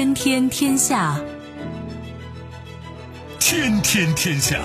[0.00, 1.20] 天天天下，
[3.38, 4.58] 天天天下。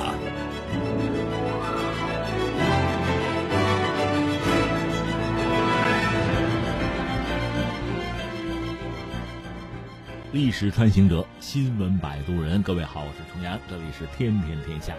[10.32, 12.64] 历史穿行者，新闻摆渡人。
[12.64, 14.94] 各位好，我是重阳，这里是天天天下。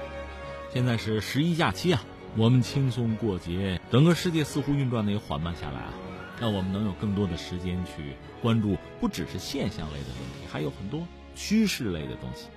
[0.70, 2.04] 现在是十一假期啊，
[2.36, 5.94] 我们轻松过节，整个世界似乎运转的也缓慢下来啊。
[6.40, 12.48] 让我们能有更多的时间去关注，不只是现象类的问题，还有很多趋势类的东西。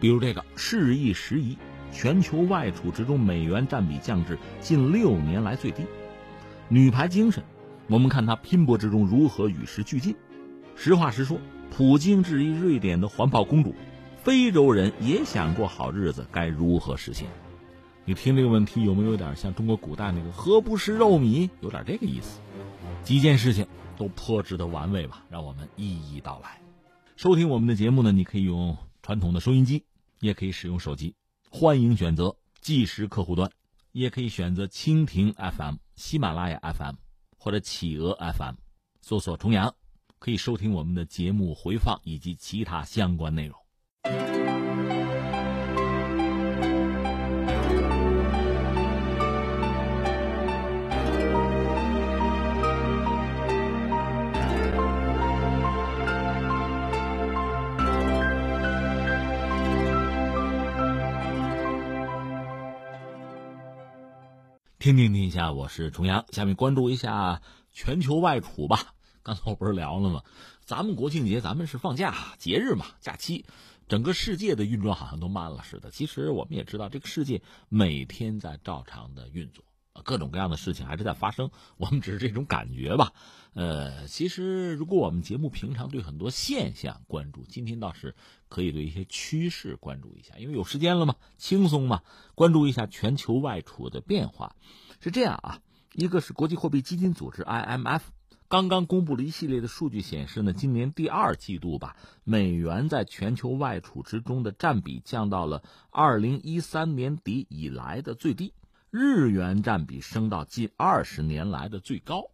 [0.00, 1.56] 比如这个世易时移，
[1.92, 5.84] 全球外储之中美元占比降至近六年来最低。
[6.68, 7.42] 女排精神，
[7.88, 10.14] 我们看她拼搏之中如何与时俱进。
[10.74, 11.38] 实话实说。
[11.68, 13.74] 普京质疑瑞典的环保公主，
[14.22, 17.26] 非洲人也想过好日子，该如何实现？
[18.04, 21.50] 你听这个问题有没有点像中国古代那个“何不食肉糜”？
[21.60, 22.38] 有点这个意思。
[23.02, 26.60] 几件事情都颇值得玩味吧，让我们一一道来。
[27.16, 29.84] 收听我们的节目呢，你可以用传统的收音机，
[30.20, 31.14] 也可以使用手机，
[31.50, 33.50] 欢迎选择即时客户端，
[33.92, 36.96] 也可以选择蜻蜓 FM、喜马拉雅 FM
[37.38, 38.54] 或者企鹅 FM，
[39.00, 39.74] 搜索“重阳”。
[40.18, 43.65] 可以收听我们的节目回放以及其他相关内容。
[64.86, 66.26] 听听听一下，我是重阳。
[66.30, 67.42] 下面关注一下
[67.72, 68.94] 全球外储吧。
[69.24, 70.22] 刚才我不是聊了吗？
[70.64, 73.44] 咱们国庆节，咱们是放假节日嘛，假期，
[73.88, 75.90] 整个世界的运转好像都慢了似的。
[75.90, 79.64] 其实我们也知道，这个世界每天在照常的运作，
[80.04, 81.50] 各种各样的事情还是在发生。
[81.78, 83.12] 我们只是这种感觉吧。
[83.54, 88.14] 呃，其实如果我们节目平常对很多现象关注，今天倒是
[88.48, 92.02] 可以对一些趋势关注一下，因为有时间了嘛，轻松嘛，
[92.34, 94.54] 关注一下全球外储的变化。
[95.00, 95.60] 是这样啊，
[95.94, 98.02] 一个是国际货币基金组织 IMF。
[98.48, 108.54] 刚刚公布了一系列的数据，显示呢，今年第二季度吧，美元在全球外储之中的占比降到了二零一三年底以来的最低，
[108.90, 112.30] 日元占比升到近二十年来的最高。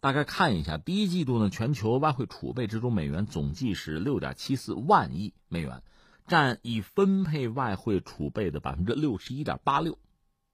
[0.00, 5.82] 大概看一下，第一季度呢，全球外汇储备之中，美元总计是六点七四万亿美元，
[6.26, 9.98] 占已分配外汇储备的百分之六十一点八六，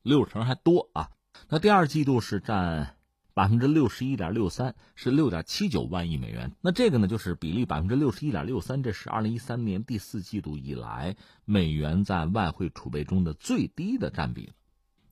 [0.03, 1.11] 六成还多啊。
[1.49, 2.93] 那第二季度是占。
[3.37, 14.55] 百分之六十一点六三是六点七九万亿美元，那这个呢就是比例百分之六十一点六三，这是二零一三年第四季度以来美元在外汇储备中的最低的占比了。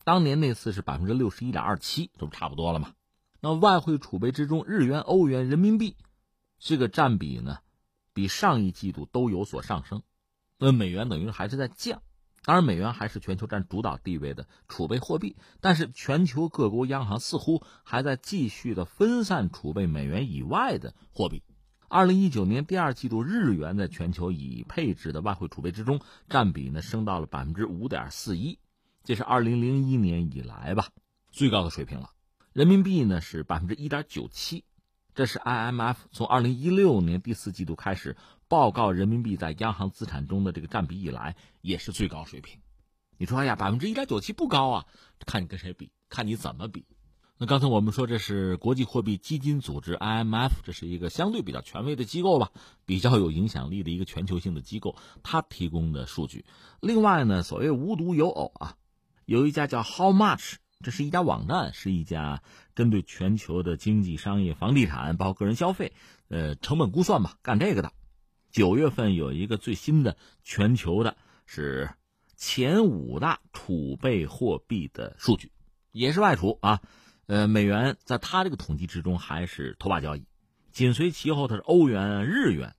[0.04, 2.92] 当年那次是百分之六十一点二七，这不差不多了吗？
[3.44, 5.98] 那外汇储备之中，日元、欧元、人民币
[6.58, 7.58] 这个占比呢，
[8.14, 10.02] 比上一季度都有所上升，
[10.58, 12.00] 那美元等于还是在降。
[12.42, 21.42] 当然，美元还是全球占主导地位的储备货币，但是全球各国央行似乎还在继续的分散储备美元以外的货币。
[21.88, 26.00] 二零一九年第二季度，日元在全球已配置的外汇储备之中
[26.30, 28.58] 占比呢升到了百分之五点四一，
[29.02, 30.88] 这是二零零一年以来吧
[31.30, 32.08] 最高的水平了。
[32.54, 34.62] 人民币呢是百分之一点九七，
[35.12, 38.16] 这是 IMF 从二零一六年第四季度开始。
[38.46, 42.60] 报告人民币在央行资产中的这个占比以来也是最高水平。
[43.18, 44.86] 你说，哎呀，百分之一点九七不高啊？
[45.26, 46.86] 看你跟谁比，看你怎么比。
[47.38, 52.52] 那刚才我们说这是国际货币基金组织 IMF，这是一个相对比较权威的机构吧，
[52.86, 54.94] 比较有影响力的一个全球性的机构，
[55.24, 56.44] 它提供的数据。
[56.80, 58.76] 另外呢，所谓无独有偶啊，
[59.24, 62.42] 有一家叫 How Much，这是一家网站，是一家
[62.76, 65.92] 针对全球的经济、商业、房地产，包括个人消费，
[66.28, 67.92] 呃，成本估算吧，干这个的。
[68.52, 71.90] 九月份有一个最新的全球的是
[72.36, 75.50] 前五大储备货币的数据，
[75.90, 76.80] 也是外储啊。
[77.26, 80.24] 呃，美元在它这个统计之中还是头把交椅，
[80.70, 82.76] 紧随其后的是欧元、日元。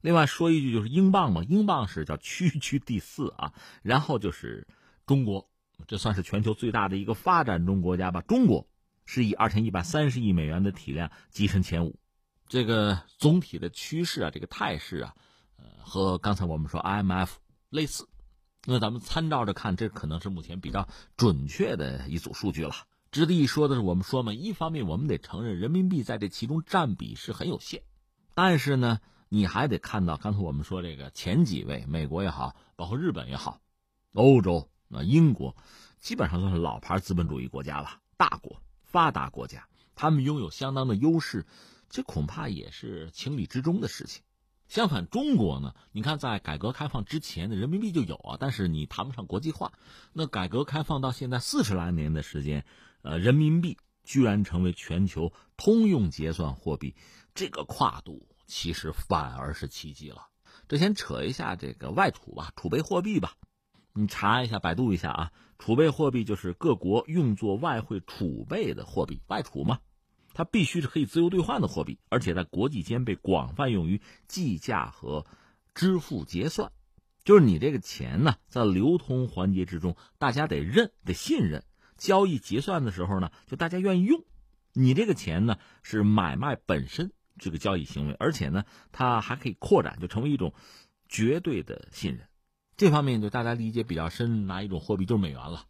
[0.00, 3.52] 另外说一句，就是英镑嘛，英镑是叫区区第四啊。
[3.82, 4.68] 然后就是
[5.04, 5.50] 中国，
[5.86, 8.20] 这算是全球最大的一个发展中国家吧。
[8.22, 8.66] 中国
[9.06, 11.98] 是以二千一百三十亿美元的体量跻身前五。
[12.46, 15.14] 这个总体的趋势啊，这个态势啊，
[15.56, 17.32] 呃，和刚才我们说 IMF
[17.68, 18.08] 类似，
[18.64, 22.74] 那咱们参照着看，这可能是目前比较准确的一组数据了。
[23.10, 27.82] 值得一说的是，我们说嘛，一方面我们得承认人民币在这其中占比是很有限，
[28.34, 33.60] 但是呢，你还得看到刚才我们说这个前几位，美国也好，包括日本也好，
[34.12, 35.56] 欧洲啊，英国，
[35.98, 41.46] 基本上都是老牌资本主义国家了，大国发达国家，他们拥有相当的优势。
[41.90, 44.22] 这恐怕也是情理之中的事情，
[44.68, 49.72] 相反，中国呢，你看在改革开放之前的人民币就有啊，但是你谈不上国际化。
[50.12, 52.66] 那改革开放到现在四十来年的时间，
[53.00, 56.94] 呃，人民币居然成为全球通用结算货币，
[57.34, 60.28] 这个跨度其实反而是奇迹了。
[60.68, 63.32] 这先扯一下这个外储吧，储备货币吧。
[64.00, 69.80] 你查一下，百度一下啊，储备货币就是各国用作外汇储备的货币，外储嘛。
[70.34, 75.26] 它必须是可以自由兑换的货币，而且在国际间被广泛用于计价和
[75.74, 76.70] 支付结算。
[77.24, 81.64] 就是你这个钱呢，在流通环节之中，大家得认、得信任。
[81.96, 84.24] 交易结算的时候呢，就大家愿意用。
[84.74, 90.54] 你这个钱呢，是买卖本身这个交易行为，而且呢，它还可以扩展，就成为一种
[91.08, 92.27] 绝对的信任。
[92.78, 95.66] 这方面就大家理解比较深，拿一种货币就是美元了。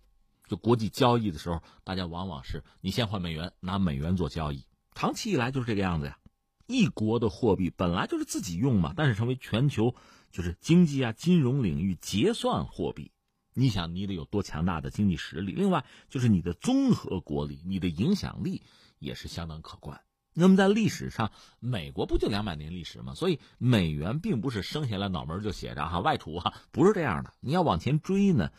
[0.46, 4.66] 就国际交易的时候，大家往往是你先换美元，拿美元做交易。
[4.94, 6.18] 长期以来就是这个样子呀。
[6.66, 9.94] 一国的货币本来就是自己用嘛，但是成为全球
[10.30, 13.10] 就是经济啊、金融领域结算货币。
[13.54, 15.52] 你想，你得有多强大的经济实力？
[15.52, 18.60] 另外，就是你的综合国力、你的影响力
[18.98, 19.98] 也是相当可观。
[20.40, 23.12] 那么在历史上，美国不就两百年历史吗？
[23.14, 27.34] 所以美元并不是生下来脑门就写着哈外储哈，不是这样的。
[27.40, 28.52] 你要往前追呢。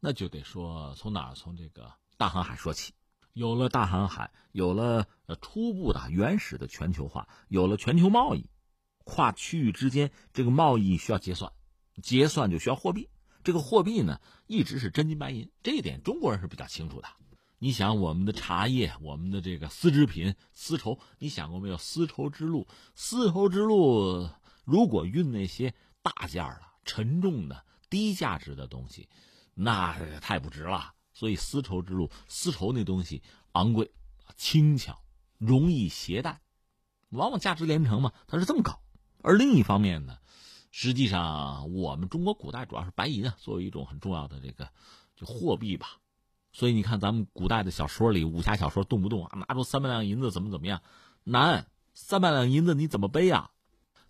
[0.00, 1.34] 那就得说从哪？
[1.34, 2.94] 从这个大航海说起。
[3.34, 8.48] 有了大航海，有了呃初步的原始的全球化，有了全球贸易，
[9.04, 11.52] 跨区域之间这个贸易需要结算，
[12.02, 13.10] 结算就需要货币。
[13.44, 17.08] 这个货币呢，一直是真金白银，这一点中国人是比较清楚的。
[17.58, 21.78] 你想，我们的茶叶，我们的这个丝织品、丝绸，你想过没有？
[21.78, 24.28] 丝绸之路，丝绸之路
[24.64, 29.08] 如果运那些大件儿的、沉重的、低价值的东西。
[29.54, 33.22] 那太不值了，所以丝绸之路，丝绸那东西
[33.52, 33.90] 昂贵、
[34.36, 35.02] 轻巧、
[35.38, 36.42] 容易携带，
[37.08, 38.78] 往往价值连城嘛，它是这么搞。
[39.22, 40.18] 而另一方面呢，
[40.70, 44.70] 实际上我们中国古代主要是白银啊，作为一种很重要的这个
[45.16, 45.98] 就货币吧。
[46.56, 50.80] 所以你看咱们古代的小说里，武侠小说动不动啊拿出三百两银子怎么怎么样，
[51.22, 53.50] 难，三百两银子你怎么背啊？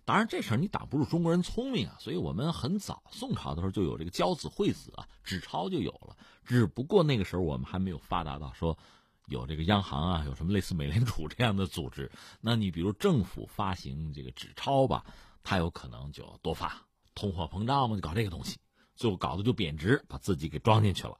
[0.05, 6.15] 当然，这事儿你挡不住中国人聪明啊，所以我们很早宋朝的时候就有这个交子会子啊，纸钞就有了。
[6.45, 8.77] 只不过那个时候我们还没有发达到说
[9.25, 12.09] 有这个央行啊，有什么类似美联储这样的组织。
[12.39, 15.03] 那你比如政府发行这个纸钞吧，
[15.43, 16.81] 它有可能就多发，
[17.13, 18.57] 通货膨胀嘛，就搞这个东西，
[18.95, 21.17] 最后搞得就贬值，把自己给装进去了，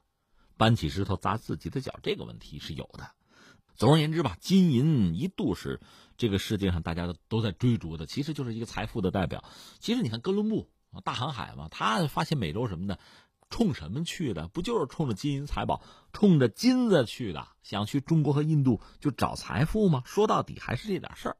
[0.58, 3.12] 搬起石头砸自己的脚，这个问题是有的。
[3.76, 5.80] 总而言之吧，金银一度是
[6.16, 9.44] 这个世界上大家都都在追逐的，其实就是一个财富的代表。
[9.78, 10.68] 其实你看哥伦布，
[11.04, 12.98] 大航海嘛，他发现美洲什么的，
[13.50, 14.48] 冲什么去的？
[14.48, 15.80] 不就是冲着金银财宝，
[16.12, 17.46] 冲着金子去的？
[17.62, 20.02] 想去中国和印度就找财富吗？
[20.04, 21.36] 说到底还是这点事儿。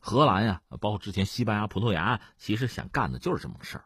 [0.00, 3.84] 荷兰呀，包括之前西班牙、葡萄牙，其实想干的就是这么个事儿。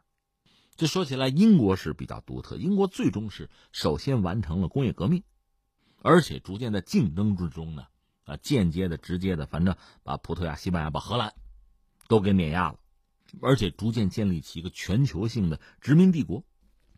[0.76, 5.22] 这说起来，英国是比较独特，英国最终是首先完成了工业革命。
[6.04, 7.86] 而且逐渐在竞争之中呢，
[8.24, 11.32] 啊，间接的、直接的，反正把葡萄牙、西班牙、把荷兰
[12.08, 12.78] 都给碾压了，
[13.40, 16.42] 而且逐渐建立起一个全球性的殖民帝国。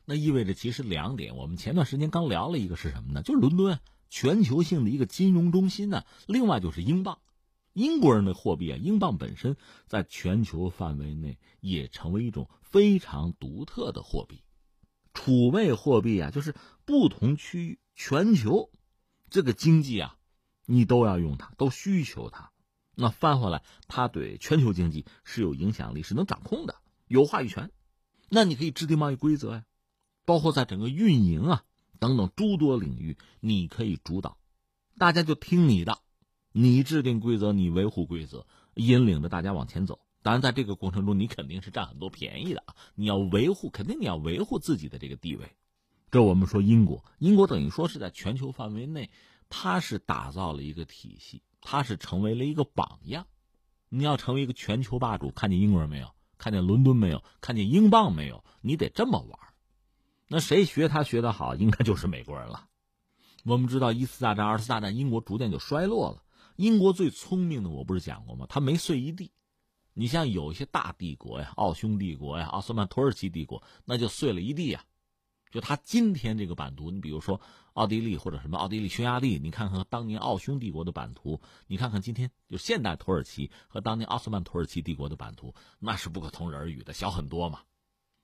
[0.07, 3.23] 那意味着其实两点，我们前段时间刚聊了一个是什么呢？
[3.23, 3.79] 就是伦敦
[4.09, 6.05] 全球性的一个金融中心呢。
[6.27, 7.19] 另外就是英镑，
[7.75, 9.55] 英国人的货币啊，英镑本身
[9.87, 14.43] 在全球范围内也成为一种非常独特的货币，
[15.13, 18.73] 储备货币啊，就是不同区域全球。
[19.31, 20.19] 这个经济啊，
[20.67, 22.51] 你都要用它，都需求它。
[22.97, 26.75] 那翻回来，它对全球经济是有影响力，是能掌控的，
[27.07, 27.71] 有话语权。
[28.29, 29.65] 那你可以制定贸易规则呀，
[30.25, 31.63] 包括在整个运营啊
[32.01, 34.37] 等等诸多领域，你可以主导，
[34.99, 36.01] 大家就听你的，
[36.51, 40.01] 你制定规则，你维护规则，引领着大家往前走。
[40.25, 42.75] 当然，在这个过程中，你肯定是占很多便宜的啊。
[42.95, 45.47] 你要维护，肯定你要维护自己的这个地位。
[46.11, 49.11] 这我们说英国，英国等于说是在全球范围内，
[49.51, 53.27] 它是打造了一个体系，它是成为了一个榜样。
[53.91, 56.11] 你要成为一个全球霸主，看见英国人没有？
[56.39, 57.23] 看见伦敦没有？
[57.43, 58.43] 看见英镑没有？
[58.63, 59.39] 你得这么玩。
[60.27, 62.67] 那谁学他学得好，应该就是美国人了。
[63.45, 66.23] 我们知道一次大战、二次大战，英国逐渐就衰落了。
[66.57, 68.47] 英国最聪明的，我不是讲过吗？
[68.49, 69.31] 他没碎一地。
[69.95, 74.85] 你像有一些大帝国呀，奥匈帝国呀，奥斯曼土耳其帝国，那就碎了一地呀。
[75.51, 77.41] 就他今天这个版图，你比如说
[77.75, 87.61] 奥地利或者什么奥地利、匈牙利，你看看当年奥匈帝国的版图，你看看今天就现代土耳其和当年奥斯曼土耳其帝国的版图，那是不可同日而语的，小很多嘛，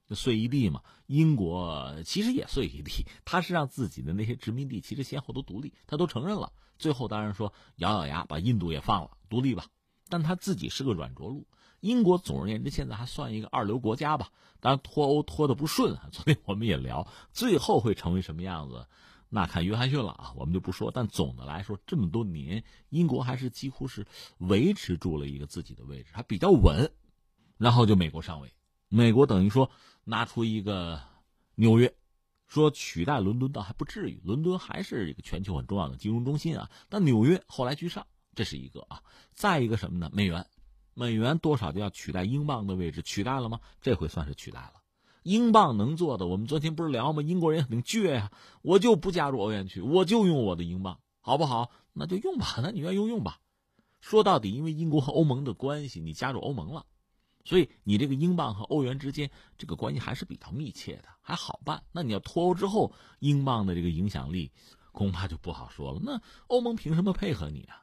[0.09, 0.83] 就碎一地嘛。
[1.07, 9.67] 英国其实也碎一地，他是让自己的那些殖民地其实先后都独立，他都承认了，最后当然说咬咬牙把印度也放了，独立吧。
[10.09, 11.47] 但他自己是个软着陆，
[11.81, 14.31] 英国总而言之现在还算一个二流国家吧。
[14.61, 18.87] 当然脱欧脱的不顺啊， 昨天我们也聊，最后会成为什么样子，
[19.29, 20.91] 那看约翰逊了啊，我们就不说。
[20.91, 24.07] 但总的来说，这么多年英国还是几乎是
[24.39, 26.91] 维持住了一个自己的位置，还比较稳。
[27.57, 28.53] 然后就美国上位，
[28.89, 29.71] 美国等于说
[30.05, 31.01] 拿出一个
[31.55, 31.95] 纽约。
[32.47, 36.69] 说取代伦敦倒还不至于，伦敦还是一个全球很重要的金融中心啊。
[36.89, 39.01] 但纽约后来居上，这是一个啊。
[39.33, 40.11] 再一个什么呢？
[40.13, 40.45] 美元，
[41.01, 43.59] 美元多少就要取代英镑的位置，取代了吗？
[43.81, 44.75] 这回算是取代了。
[45.23, 47.23] 英镑能做的，我们昨天不是聊吗？
[47.23, 48.31] 英国人很倔呀，
[48.61, 51.71] 我就不加入欧元区，我就用我的英镑，好不好？
[51.95, 53.41] 那就用吧，那你愿意用用吧。
[54.01, 56.85] 说到底，因为英国和欧盟的关系，你加入欧盟了。
[57.45, 61.83] 所以你这个英镑和欧元之间这个关系还是比较密切的，还好办。
[61.93, 64.53] 那你要脱欧之后，英镑的这个影响力
[64.93, 66.01] 恐怕就不好说了。
[66.05, 67.83] 那欧盟凭什么配合你啊？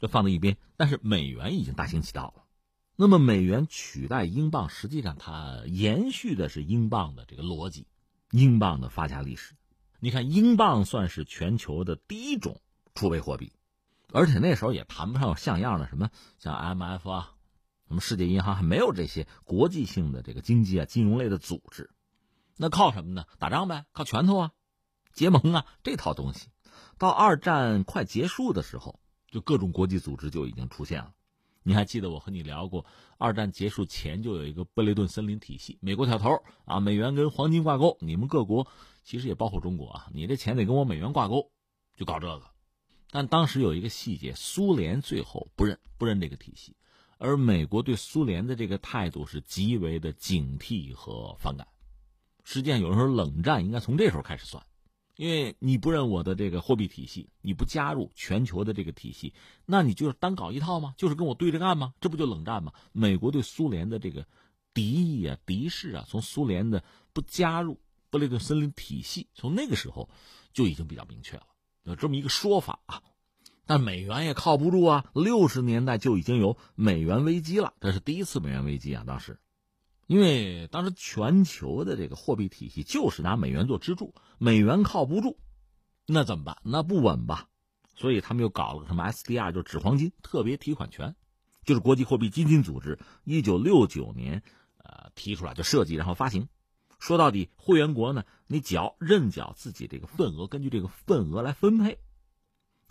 [0.00, 0.56] 就放在一边。
[0.76, 2.44] 但是美元已经大行其道了。
[2.96, 7.86] 那么美元取代英镑，实际上它延续的是英镑的这个逻辑，
[8.30, 9.54] 英镑的发家历史。
[9.98, 12.60] 你看，英镑算是全球的第一种
[12.94, 13.52] 储备货币，
[14.12, 17.30] 而且那时候也谈不上像样的什么像 M F 啊。
[17.88, 21.90] 什么，世界银行还没有这些国际性的这个经济啊、金融类的组织，
[22.56, 23.26] 那靠什么呢？
[23.38, 24.52] 打仗呗，靠拳头啊，
[25.12, 26.48] 结盟啊，这套东西。
[26.96, 29.00] 到二战快结束的时候，
[29.34, 31.12] 就各种国际组织就已经出现了。
[31.64, 32.86] 你还记得我和你聊过，
[33.18, 38.68] 二战结束前就有一个布雷顿森林体系，美国挑头啊，美元跟黄金挂钩，你们各国
[39.02, 41.50] 其实也包括中国啊，你这钱得跟我美元挂钩，
[41.96, 42.44] 就搞这个。
[43.10, 46.76] 但当时有一个细节，苏联最后不认不认这个体系。
[47.18, 51.66] 而美国对苏联的这个态度是极为的警惕和反感。
[52.44, 54.64] 实际上，有人说冷战应该从这时候开始算，
[55.16, 59.32] 因为你不认我的这个货币体系，你不加入全球的这个体系，
[59.64, 60.94] 那你就是单搞一套吗？
[60.96, 61.94] 就是跟我对着干吗？
[62.00, 62.72] 这不就冷战吗？
[62.92, 64.26] 美国对苏联的这个
[64.72, 67.80] 敌意啊、敌视啊，从苏联的不加入
[68.10, 70.08] 布雷顿森林体系，从那个时候
[70.52, 71.46] 就已经比较明确了，
[71.84, 73.02] 有这么一个说法啊。
[73.66, 75.06] 但美元也靠不住啊！
[75.14, 79.04] 六十年代就已经有美元危机了，这是第一次美元危机啊！
[79.06, 79.38] 当时，
[80.06, 85.38] 因为当时全球的这个货币体系就是拿美元做支柱，美元靠不住，
[86.06, 86.58] 那怎么办？
[86.62, 87.48] 那不稳吧？
[87.94, 91.14] 所以他们又搞了个什么 SDR，就是纸黄金特别提款权，
[91.64, 94.42] 就是国际货币基金组织一九六九年
[94.78, 96.48] 呃提出来就设计然后发行。
[96.98, 101.98] 说到底，会员国呢，你缴认缴自己这个份额，根据这个份额来分配。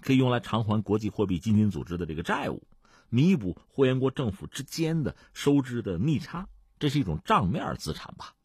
[0.01, 2.67] 可以用来偿还国际货币基金组织的这个债务，
[3.07, 6.49] 弥补会员国政府之间的收支的逆差，
[6.83, 8.35] 这是一种账面资产吧。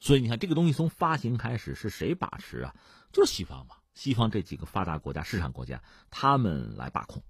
[0.00, 2.74] 所以你看，这个东西从发行开始是谁把持啊？
[3.10, 3.76] 就是西方嘛。
[3.94, 7.22] 西方这几个发达国家、市场国家，他们来把控，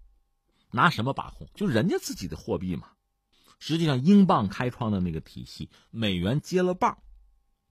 [0.72, 1.48] 拿什么把控？
[1.54, 2.88] 就人家自己的货币嘛。
[3.60, 6.98] 实际上，英镑开创的那个体系，美元接了棒，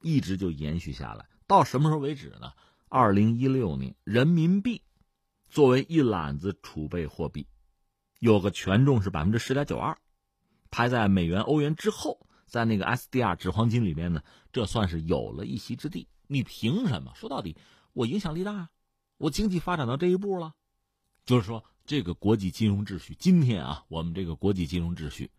[0.01, 1.27] 一直就延续下来。
[1.47, 2.53] 到什么时候为止呢？
[2.87, 4.83] 二零一六年，人民币。
[5.49, 7.45] 作为一揽子储备货币，
[8.19, 9.97] 有个权重是百分之十点九二，
[10.71, 14.21] 排在美元、欧元之后，在那个 SDR 纸黄金里面呢，
[14.51, 16.07] 这算是有了一席之地。
[16.27, 17.11] 你凭什么？
[17.15, 17.55] 说到底，
[17.93, 18.69] 我影响力大，
[19.17, 20.53] 我经济发展到这一步了，
[21.25, 25.29] 就是说这个国际金融秩序，今天啊，我们这个国际金融秩序，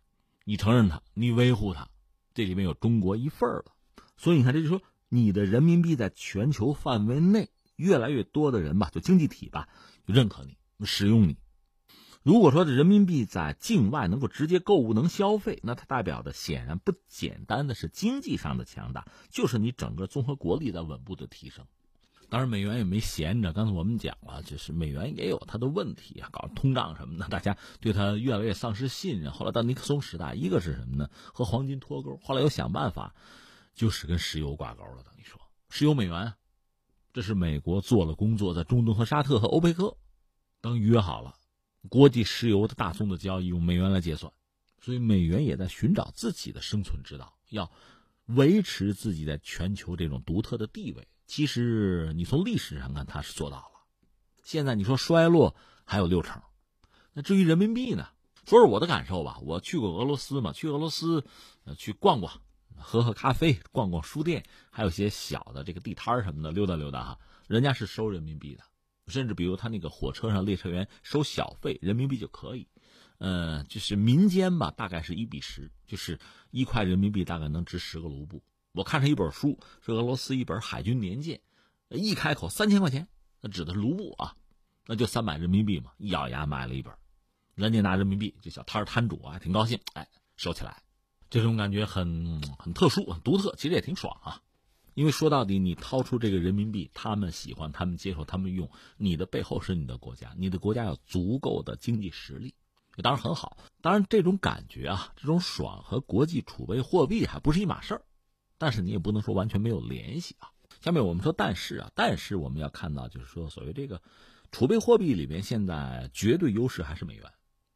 [0.44, 1.88] 你承认它，你维护它，
[2.34, 3.64] 这里面有中国一份了。
[4.16, 9.68] 所以你看，这就说你的人民币在全球范围内，越来越多的人吧，就经济体吧。
[10.04, 11.36] 认可你，使用你。
[12.26, 21.64] 如果说这人民币在境外能够直接购物、能消费，那它代表的显然不简单的是经济上的强大，就是你整个综合国力在稳步的提升。
[22.28, 23.52] 当然，美元也没闲着。
[23.52, 29.30] 刚才我们讲了，就是美元也有它的问题啊，搞通胀什么的，大家对它越来越丧失信任。
[29.30, 31.08] 后来到尼克松时代，一个是什么呢？
[31.32, 32.18] 和黄金脱钩。
[32.24, 33.14] 后来又想办法，
[33.72, 35.04] 就是跟石油挂钩了。
[35.04, 36.34] 等于说，石油美元。
[37.12, 39.96] 这是美国做了工作，在中东和沙特和欧佩克，
[40.60, 41.36] 等约好了，
[41.88, 44.32] 国际石油的大宗的交易用美元来结算，
[44.80, 47.70] 所以美元也在寻找自己的生存之道，要
[48.26, 51.06] 维持自己在全球这种独特的地位。
[51.26, 53.80] 其实你从历史上看，它是做到了。
[54.42, 56.40] 现在你说衰落还有六成，
[57.12, 58.08] 那至于人民币呢？
[58.46, 59.38] 说说我的感受吧。
[59.42, 61.24] 我去过俄罗斯嘛，去俄罗斯，
[61.64, 62.40] 呃，去逛逛。
[62.78, 67.18] 喝喝咖啡，逛逛书店，还有些小的这个地摊什么的，溜达溜达哈。
[67.48, 68.62] 人家是收人民币的，
[69.06, 72.66] 甚至比如他那个火车上列车员收小费，人民币就可以。
[73.18, 76.18] 呃，就是民间吧，大概是一比十，就是
[76.50, 78.42] 一块人民币大概能值十个卢布。
[78.72, 81.40] 我看上一本书，是俄罗斯一本海军年鉴，
[81.88, 83.08] 一开口三千块钱，
[83.40, 84.36] 那指的是卢布啊，
[84.86, 85.92] 那就三百人民币嘛。
[85.96, 86.92] 一咬牙买了一本，
[87.54, 90.82] 人家拿人民币，这小摊摊主啊挺高兴，哎，收起来。
[91.30, 94.42] 这种感觉很很特殊、很独特，其实也挺爽啊。
[94.96, 102.54] 因为说到底，你掏出这个人民币，他们喜欢，他们接受，他们用，你的背后是你的国家，你的国家有足够的经济实力，
[103.02, 103.58] 当然很好。
[103.82, 108.02] 当然，这种感觉啊，这种爽和国际储备货币还不是一码事儿，
[108.56, 110.48] 但是你也不能说完全没有联系啊。
[110.80, 114.00] 下面我们说，但是啊，但是我们要看到，就是说，所谓这个
[114.50, 117.30] 储备货币里面，现在绝对优势还是美元，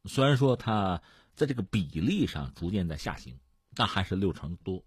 [0.05, 0.99] 虽然说它
[1.35, 3.39] 在这个比例上逐渐在下行，
[3.75, 4.83] 但还是六成多。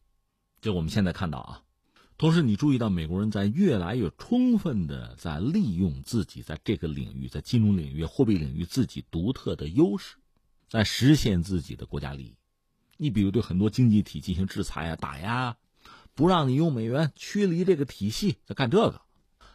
[0.61, 1.62] 就我们现在看到啊。
[2.16, 10.16] 同时，你注意到美国人在越来越充分的在利用自己在这个领域，在金融领域、货币领域自己独特的优势，
[10.68, 12.37] 在实现自己的国家利益。
[12.97, 15.56] 你比如对很多经济体进行制裁啊、打压，
[16.14, 19.00] 不让你用美元，驱离这个体系，在干这个。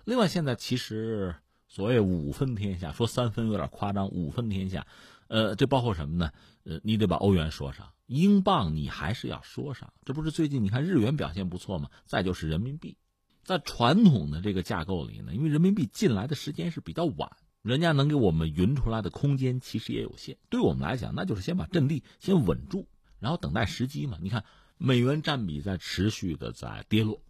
[0.03, 1.35] 另外，现在其实
[1.69, 4.85] 所谓五分天下，说三分有点夸张，五分天下，
[5.29, 6.31] 呃，这包括什么呢？
[6.63, 7.93] 呃，你得把欧元说上。
[8.07, 11.91] 英镑你还是要说上，这不是最近你看日元表现不错吗？
[12.07, 12.97] 再就是人民币，
[13.43, 17.31] 在传统的这个架构里呢，因为人民币进来的时间是比较晚，
[17.61, 20.35] 人家能给我们匀出来的空间其实也有限。
[20.49, 22.87] 对我们来讲，那就是先把阵地先稳住，
[23.19, 24.17] 然后等待时机嘛。
[24.19, 24.43] 你看
[24.79, 27.21] 美元占比在持续的在跌落，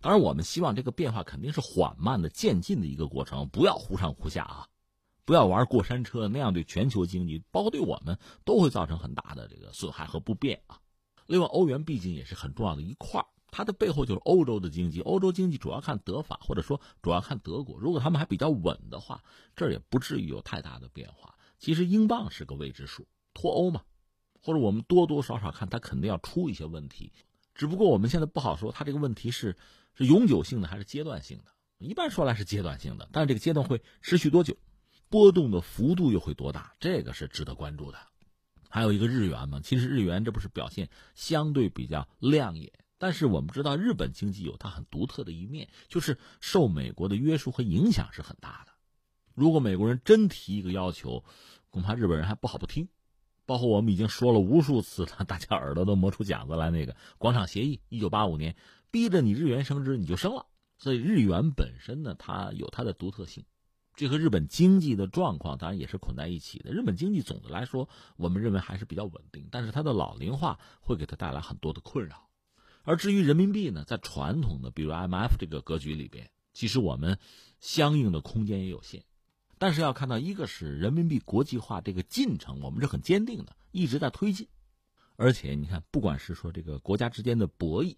[0.00, 4.66] 当然我们希望这个变化肯定是缓慢的渐进的一个过程，不要忽上忽下啊。
[5.24, 10.80] 不要玩过山车，那样对全球经济，包括对我们，都会造成很大的这个损害和不便啊。
[11.26, 15.00] 另外，欧元毕竟也是很重要的一块它的背后就是欧洲的经济。
[15.02, 17.78] 欧洲经济主要看德法，或者说主要看德国。
[17.78, 19.22] 如果他们还比较稳的话，
[19.54, 21.34] 这也不至于有太大的变化。
[21.58, 23.82] 其实英镑是个未知数，脱欧嘛，
[24.40, 27.12] 或者我们多多少少看它肯定要出一些问题。
[27.54, 29.56] 只不过我们现在不好说，它这个问题是
[29.94, 31.52] 是永久性的还是阶段性的。
[31.78, 34.56] 一般说来是阶段性的，但是这个阶段会持续多久？
[35.12, 36.74] 波动的幅度又会多大？
[36.80, 37.98] 这个是值得关注的。
[38.70, 48.72] 还有一个日元嘛，其实日元这不是表现相对比较亮眼，但是我们知道日本经济有它很独特的一面，就是受美国的约束和影响是很大的。
[49.34, 51.22] 如果美国人真提一个要求，
[51.68, 52.88] 恐怕日本人还不好不听。
[53.44, 56.70] 包括我们已经说了无数次了，大家耳朵都磨出茧子来。
[56.70, 58.56] 那个广场协议， 一九八五年
[58.90, 60.46] 逼着你日元升值，你就升了。
[60.78, 63.44] 所以日元本身呢，它有它的独特性。
[64.02, 66.72] 这和日本经济的状况当然也是捆在一起的。
[66.72, 72.28] 日本经济总的来说，我们认为还是比较稳定，但是它的老龄化会给它带来很多的困扰。
[72.82, 77.16] 而至于人民币呢，在传统的比如 MF 这个格局里边，其实我们
[77.60, 79.04] 相应的空间也有限。
[79.56, 84.48] 但是要看到，一个是人民币国际化这个进程，我们是很坚定的，一直在推进。
[85.14, 87.94] 而且你看，不管是说这个国家之间的博弈，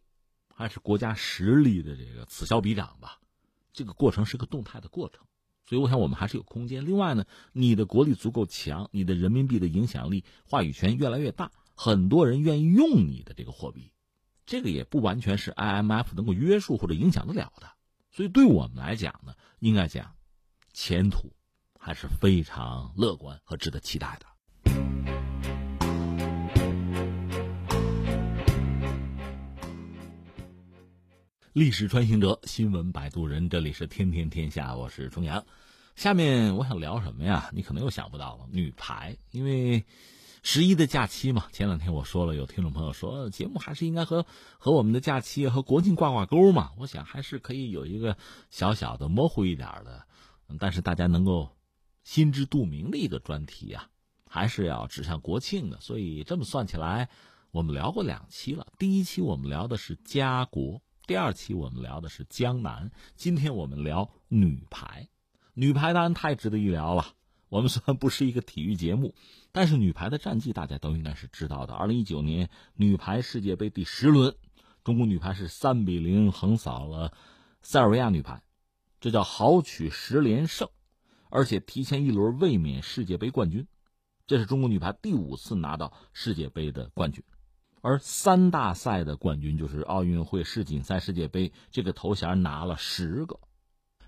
[0.55, 3.19] 还是国家实力的这个此消彼长吧，
[3.73, 5.25] 这个过程是个动态的过程。
[5.67, 6.85] 所以，我想我们还是有空间。
[6.85, 13.91] 另外呢，你的国力足够强，你的人民币的影响力、话语权越来越大，很多人愿意用你的这个货币，
[14.45, 17.71] 这个也不完全是 IMF 能够约束或者影响得了的。
[18.11, 20.15] 所以，对我们来讲呢，应该讲，
[20.73, 21.33] 前途
[21.81, 24.27] 还是非常乐观和值得期待的。
[31.55, 35.47] 历史穿行者，新闻摆渡人，这里是天天天下，我是重阳。
[35.95, 37.49] 下面我想聊什么呀？
[37.53, 39.17] 你可能又想不到了，女排。
[39.31, 39.85] 因为
[40.43, 44.27] 十一的假期嘛，前两天我说了，有听众朋友说节目还是应该和
[44.59, 46.73] 和我们的假期和国庆挂挂钩嘛。
[46.77, 48.19] 我想还是可以有一个
[48.51, 50.05] 小小的模糊一点的，
[50.59, 51.49] 但是大家能够
[52.03, 53.89] 心知肚明的一个专题啊，
[54.29, 55.81] 还是要指向国庆的。
[55.81, 57.09] 所以这么算起来，
[57.53, 58.67] 我们聊过两期了。
[58.77, 60.83] 第一期我们聊的是家国。
[61.07, 65.11] 第二期我们聊的是江南，今天我们聊女排。
[65.53, 67.13] 女排当然太值得一聊了。
[67.51, 69.15] 我们虽然不是一个体育节目，
[69.53, 71.75] 但是女排的战绩大家都应该是知道的。
[71.75, 74.35] 二零一九年女排世界杯第十轮，
[74.83, 77.13] 中国女排是三比零横扫了
[77.61, 78.43] 塞尔维亚女排，
[78.99, 80.71] 这叫豪取十连胜，
[81.29, 83.69] 而且提前一轮卫冕世界杯冠军。
[84.27, 87.23] 这是中国女排第五次拿到世界杯的冠军。
[87.85, 93.39] 而三大赛的冠军就是奥运会、世锦赛、世界杯，这个头衔拿了十个。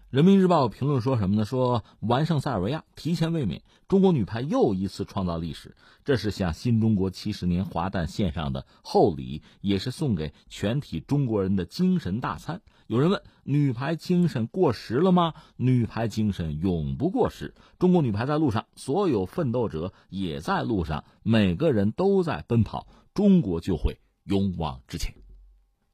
[0.09, 1.45] 人民日报评论说什么呢？
[1.45, 5.77] 说完胜塞尔维亚，提前卫冕，中国女排又一次创造历史。
[6.07, 12.63] 这是向新中国七十年华诞献上的厚礼，也是送给全体中国人的精神大餐。
[12.87, 15.35] 有人问：女排精神过时了吗？
[15.57, 17.55] 女排精神永不过时。
[17.79, 22.87] 中国女排在路上，所有奋斗者也在路上，每个人都在奔跑。
[23.17, 25.15] 中国就会勇往直前。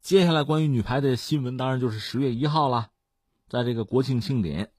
[0.01, 2.89] 接下来关于女排的新闻，当然就是十月一号了，
[3.49, 4.73] 在这个国庆庆典，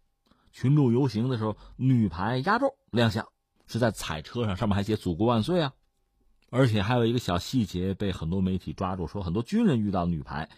[0.52, 3.26] 群众游行的时候，女排压轴亮相，
[3.66, 5.72] 是在彩车上，上面还写“祖国万岁”啊。
[6.50, 10.50] 而且还有一个小细节被很多媒体抓住，说很多军人遇到女排，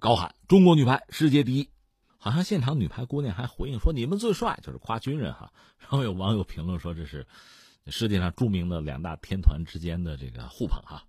[0.00, 1.70] 高喊“中国女排世界第一”，
[2.18, 5.50] 好像现场女排姑娘还回应说“你们最帅”，就是夸军人哈。
[5.78, 7.26] 然后有网友评论说这是
[7.86, 11.02] 世界上著名的两大天团之间的这个互捧哈。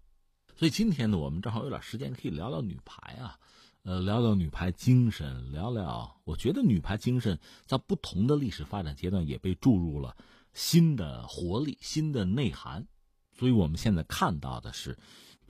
[0.55, 3.39] 所以今天呢，我们正好有点时间可以聊聊女排啊，
[3.81, 10.15] 呃，聊聊女排精神，聊聊我觉得女排精神在不同的历史发展阶段也被注入了
[10.53, 12.87] 新的活力、新的内涵。
[13.35, 14.97] 所以我们现在看到的是，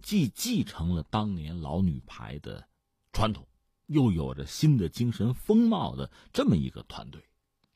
[0.01, 2.65] 既继承了当年老女排的
[3.11, 3.45] 传统，
[3.87, 7.21] 又有着新的精神风貌的这么一个团队。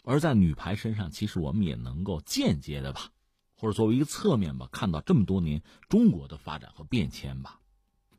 [0.04, 3.12] 而在女排身上，其实我们也能够间接的吧，
[3.58, 7.60] 或者作为一个侧面吧，看到这么多年中国的发展和变迁吧。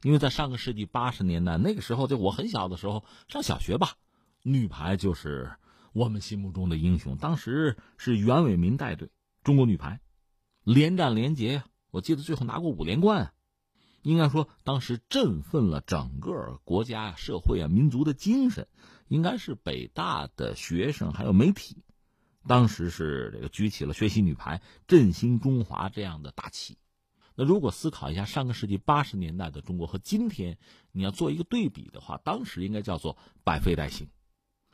[0.02, 3.94] 因为在上个世纪八十年代那个时候，就我很小的时候上小学吧，
[4.42, 5.52] 女排就是
[5.92, 7.16] 我们心目中的英雄。
[7.16, 9.10] 当时是袁伟民带队，
[9.42, 10.00] 中国女排
[10.64, 11.62] 连战连捷。
[11.90, 13.32] 我记得最后拿过五连冠，
[14.02, 18.68] 应该说当时振奋了整个国家、社会啊、民族的精神。
[19.08, 21.82] 应该是北大的学生还有媒体，
[22.46, 26.78] 当时是这个举起了学习女排、振兴中华这样的大旗。
[27.34, 30.58] 那如果思考一下上个世纪八十年代的中国和今天，
[30.92, 34.08] 你要做一个对比的话，当时应该叫做百废待兴。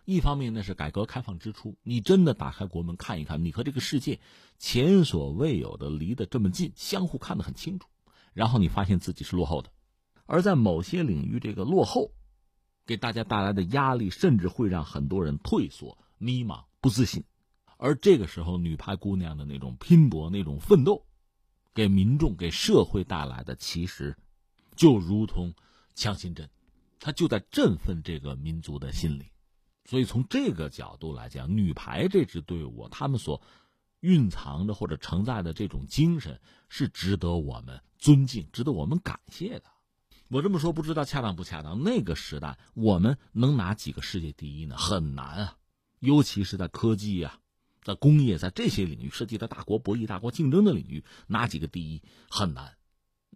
[0.07, 4.21] 一方面呢是改革开放之初，你真的打开国门看一看，你和这个世界
[4.59, 7.89] 前所未有的离得这么近，相互看得很清楚。
[8.33, 9.71] 然后你发现自己是落后的，
[10.27, 12.13] 而在某些领域，这个落后
[12.87, 17.25] 给大家带来的压力，甚至会让很多人退缩、迷茫、不自信。
[17.85, 21.05] 而这个时候，女排姑娘的那种拼搏、那种奋斗，
[21.75, 24.17] 给民众、给社会带来的，其实
[24.75, 25.53] 就如同
[25.95, 26.49] 强心针，
[26.99, 29.27] 它就在振奋这个民族的心理。
[29.85, 33.43] 所以从这个角度来讲，女排这支队伍，他们所
[34.01, 39.65] 蕴藏的或者承载的这种精神，是值得我们尊敬、值得我们感谢的。
[40.31, 41.83] 我这么说不知道恰当不恰当？
[41.83, 44.75] 那个时代，我们能拿几个世界第一呢？
[44.79, 45.59] 很难啊！
[45.99, 47.41] 尤其是在科技呀、
[47.85, 52.75] 在工业、在这些领域涉及到大国博弈、大国竞争的领域，拿几个第一很难。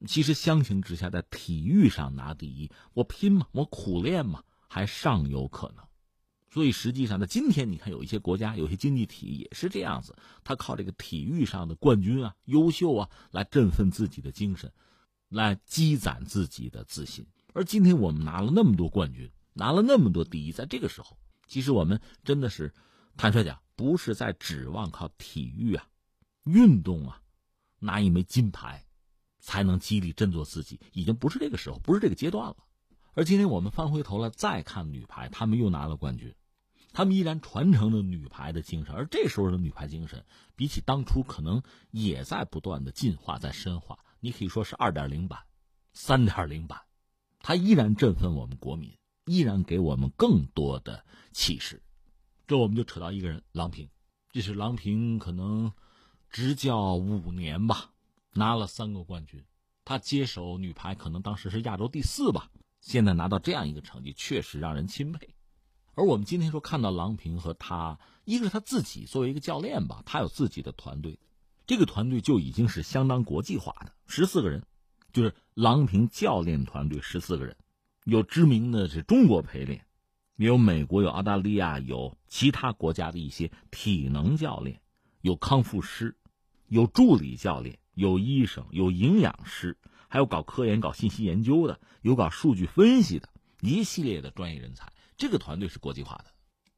[0.07, 5.85] 其实相形之下，在体育上拿第一，我拼嘛，我苦练嘛，还尚有可能。
[6.51, 14.73] 所以实际上在，今天你看有一些国家、有些经济体也是这样子，他靠这个体育上的冠军啊、优秀啊，来振奋自己的精神，
[15.29, 17.27] 来积攒自己的自信。
[17.53, 22.73] 而今天我们拿了那么多冠军，拿了那么多第一，在这个时候，其实我们真的是，
[23.17, 25.87] 坦率讲，不是在指望靠体育啊、
[26.43, 27.23] 运动啊，
[27.79, 28.85] 拿一枚金牌，
[29.38, 32.57] 才能激励振作自己，已经不是这个时候，不是这个阶段了。
[33.14, 36.35] 而今天我们翻回头来再看女排，他们又拿了冠军，
[36.93, 38.93] 他们依然传承了女排的精神。
[38.97, 40.25] 而这时候的女排精神，
[40.57, 41.62] 比起当初可能
[41.93, 43.97] 也在不断的进化，在深化。
[44.19, 45.38] 你可以说是二点零版、
[45.93, 46.81] 三点零版，
[47.38, 48.93] 它依然振奋我们国民，
[49.27, 51.81] 依然给我们更多的启示。
[52.49, 53.91] 这我们就扯到一个人，郎平。
[54.33, 55.71] 这是郎平可能
[56.31, 57.91] 执教五年吧，
[58.33, 59.45] 拿了三个冠军。
[59.85, 62.51] 他接手女排，可能当时是亚洲第四吧。
[62.81, 65.35] 现在拿到这样一个成绩，确实让人钦佩。
[65.93, 71.19] 而我们今天说看到郎平和他，一个是他自己作为一个教练吧，他有自己的团队，
[71.67, 74.65] 这个团队就已经是相当国际化的，十四个人，
[75.13, 77.55] 就是郎平教练团队十四个人，
[78.05, 79.85] 有知名的是中国陪练，
[80.46, 84.81] 有美国，有澳大利亚，有其他国家的一些体能教练，
[85.20, 86.16] 有康复师，
[86.68, 89.77] 有助理教练，有医生，有营养师。
[90.07, 93.29] 还有搞科研、搞信息研究的，有搞数据分析的，
[93.62, 94.92] 一系列的专业人才。
[95.16, 96.27] 这个团队是国际化的。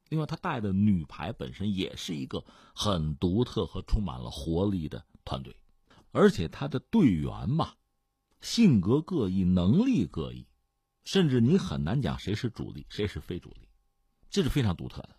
[0.09, 2.43] 另外，他带的女排本身也是一个
[2.73, 5.55] 很独特和充满了活力的团队，
[6.11, 7.73] 而且他的队员嘛，
[8.41, 10.47] 性格各异，能力各异，
[11.03, 13.67] 甚至你很难讲谁是主力，谁是非主力，
[14.29, 15.09] 这是非常独特的。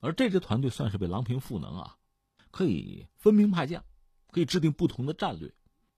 [0.00, 1.96] 而这支团队算是被郎平赋能啊，
[2.50, 3.82] 可以分兵派将，
[4.30, 5.52] 可以制定不同的战略，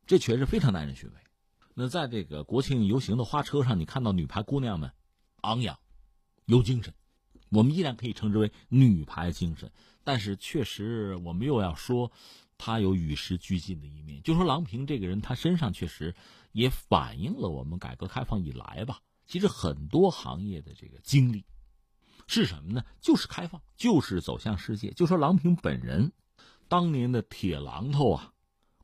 [0.07, 1.17] 这确实非常耐人寻味。
[1.75, 4.93] 那在这个国庆游行的花车上，你看到女排姑娘们
[5.43, 5.79] 昂扬、
[6.47, 6.95] 有精神，
[7.51, 9.71] 我们依然可以称之为女排精神。
[10.05, 12.11] 但是确实，我们又要说，
[12.57, 14.23] 她有与时俱进的一面。
[14.23, 16.15] 就说郎平这个人，她身上确实
[16.53, 21.45] 也反映了我们改革开放以来吧，其实很多行业的这个经历
[22.27, 22.85] 是什么呢？
[23.01, 24.91] 就是开放，就是走向世界。
[24.91, 26.11] 就说郎平本人，
[26.67, 28.33] 当年的铁榔头啊。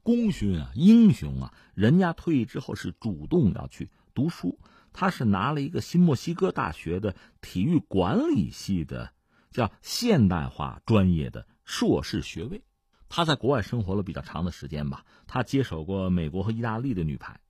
[0.03, 1.55] 功勋啊，英雄啊！
[1.73, 4.61] 人家退役之后是主动要去读书，
[4.93, 9.15] 他是拿了一个新墨西哥大学的体育管理系的
[9.51, 12.63] 叫现代化专业的硕士学位。
[13.09, 17.41] 他在国外生活了比较长的时间吧，他接手过美国和意大利的女排，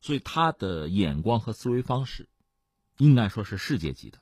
[0.00, 2.28] 所以他的眼光和思维方式，
[2.98, 4.18] 应该说是世界级的。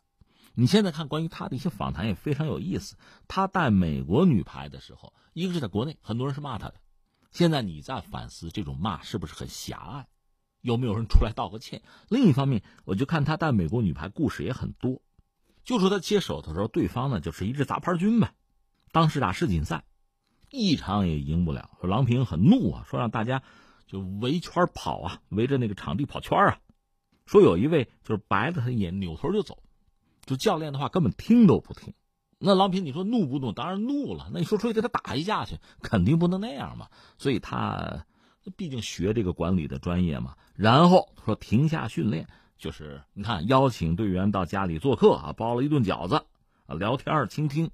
[0.55, 2.97] 你现在看关于他的一些访谈也非常有意思。
[3.27, 6.75] 他带美国女排的时候，一个是在国内，很多人是骂他的。
[7.31, 10.07] 现在你在反思这种骂是不是很狭隘？
[10.61, 11.83] 有没有人出来道个歉？
[12.09, 15.01] 另一方面，我就看他带美国女排故事也很多。
[15.65, 18.35] 就说他接手的时候，对方呢就是一支杂牌军呗。
[18.93, 19.85] 当时打世锦赛，
[20.51, 21.71] 一场也赢不了。
[21.81, 23.43] 说郎平很怒啊，说让大家
[23.87, 26.59] 就围圈跑啊，围着那个场地跑圈啊。
[27.27, 29.59] 说有一位就是白了他眼，扭头就走。
[30.25, 31.95] 就教练的话根本听都不听，
[32.39, 33.51] 那郎平你说怒不怒？
[33.53, 34.31] 当然怒了。
[34.33, 36.89] 那你说出去跟他打一架去，肯定不能那样嘛。
[37.19, 38.07] 所以他
[38.57, 40.37] 毕竟学这个管理的专业嘛。
[40.55, 46.25] 然后说停下训练，就是你看邀请队员到家里做客啊，包了一顿饺子
[46.67, 47.71] 啊，聊天倾听。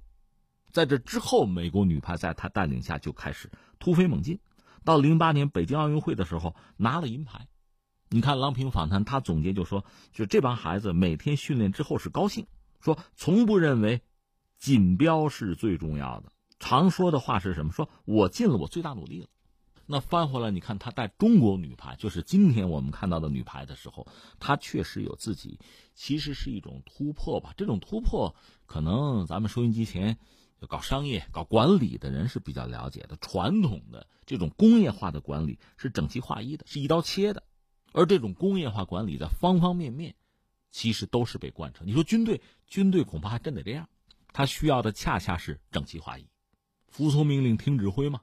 [0.71, 4.39] 在这之后，美国女排在他带领下就开始突飞猛进，
[4.83, 7.47] 到零八年北京奥运会的时候拿了银牌。
[8.11, 12.47] 你看郎平访谈，他总结就说：“就这帮孩子每天训练之后是高兴，
[12.79, 14.01] 说从不认为
[14.57, 16.31] 锦标是最重要的。
[16.57, 17.71] 常说的话是什么？
[17.71, 19.27] 说我尽了我最大努力了。
[19.85, 24.07] 那翻回来，你看他带中国女排，就是今天我们看到的女排的时候，
[24.39, 25.59] 他确实有自己，
[25.93, 27.53] 其实是一种突破吧。
[27.57, 30.17] 这种突破，可能咱们收音机前
[30.67, 33.17] 搞商业、搞管理的人是比较了解的。
[33.17, 37.43] 传统的这种工业化的管理是整齐划一的，是一刀切的。”
[37.91, 40.15] 而这种工业化管理在方方面面，
[40.69, 41.83] 其实都是被贯彻。
[41.85, 43.87] 你说军队，军队恐怕还真得这样，
[44.31, 46.25] 他需要的恰恰是整齐划一，
[46.87, 48.21] 服从命令、听指挥嘛。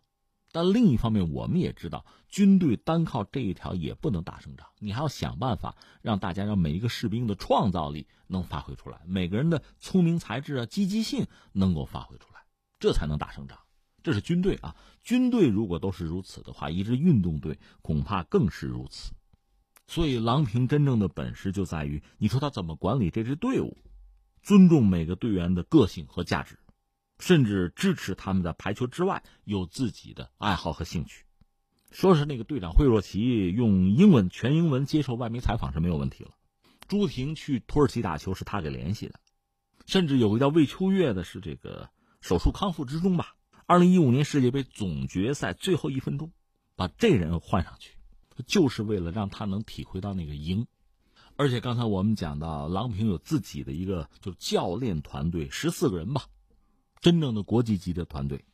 [0.52, 12.40] 但另一方面，我们也知道，军队单靠这一条也不能打胜仗，你还要想办法让大家让每一个士兵的创造力能发挥出来，每个人的聪明才智啊、积极性能够发挥出来，
[12.78, 13.58] 这才能打胜仗。
[14.02, 19.12] 这是军队啊，军队如果都是如此的话，一支运动队恐怕更是如此。
[19.88, 23.76] 所以，郎平真正的本事就在于，你说他怎么管理这支队伍，
[24.42, 26.58] 尊重每个队员的个性和价值，
[27.20, 31.24] 甚至支持他们在排球之外有自己的爱好和兴趣。
[31.92, 36.32] 说是那个队长惠若琪用英文全英文接受外媒采访是没有问题了。
[36.88, 39.20] 朱婷去土耳其打球是他给联系的，
[39.86, 41.88] 甚至有个叫魏秋月的，是这个
[42.20, 43.36] 手术康复之中吧。
[43.66, 46.32] 二零一五年世界杯总决赛最后一分钟，
[46.74, 47.95] 把这人换上去。
[48.44, 50.66] 就是为了让他能体会到那个赢，
[51.36, 56.22] 而且刚才我们讲到，郎平有自己的一个就教练团队，十四个人吧，
[57.00, 58.44] 真正的国际级的团队，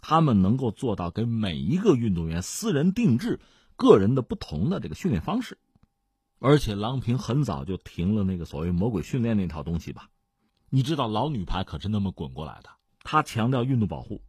[0.00, 3.40] 他们能够做到给每一个运动员私人定制
[3.76, 5.58] 个人的不同的这个训练方式，
[6.38, 10.10] 而且郎平很早就停了那个所谓魔鬼训练那套东西吧，
[10.68, 12.70] 你知道老女排可是那么滚过来的，
[13.02, 14.22] 他强调运动保护，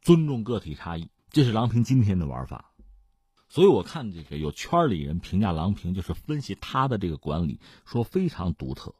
[0.00, 2.69] 尊重个体差异，这是郎平今天的玩法。
[3.50, 8.94] 所以我看这个有圈里人评价郎平，就是分析他的这个管理，说非常独特。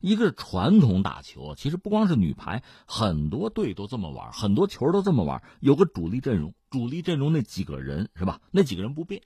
[0.00, 5.42] 一个是传统打球，其实不光是女排，很多队都这么玩，很多球都这么玩。
[5.60, 8.42] 有个主力阵容，主力阵容那几个人是吧？
[8.50, 9.22] 那几个人不变，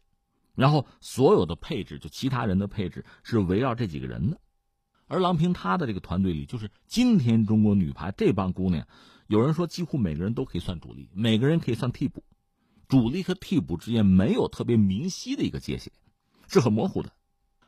[0.54, 4.40] 然后所有的配置，就其他人的配置是围绕这几个人的。
[5.08, 8.86] 而郎平他的这个团队里，就是今天中国女排这帮姑娘，
[9.26, 12.22] 有人说几乎每个人都可以算主力，每个人可以算替补。
[12.90, 15.92] 主力和替补之间没有特别明晰的一个界限，
[16.48, 17.12] 是很模糊的。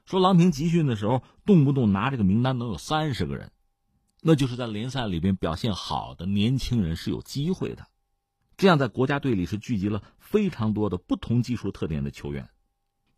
[0.05, 3.53] 说郎平集训的时候，动不动拿这个名单能有三十个人，
[4.21, 7.87] 那就是在联赛里边表现好的年轻人是有机会的。
[8.57, 12.51] 这样在国家队里是聚集了非常多的不同技术特点的球员。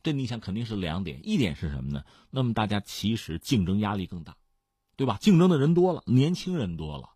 [0.03, 2.05] 这你想肯定是两点，一点是什么呢？
[2.31, 4.37] 那么大家其实竞争压力更大，
[4.95, 5.17] 对吧？
[5.23, 7.09] 竞争的人多了，年轻人多了。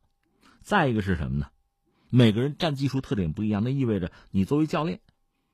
[0.63, 1.49] 再一个是什么呢？
[2.11, 5.01] 每个人战技术特点不一样，那意味着你作为教练，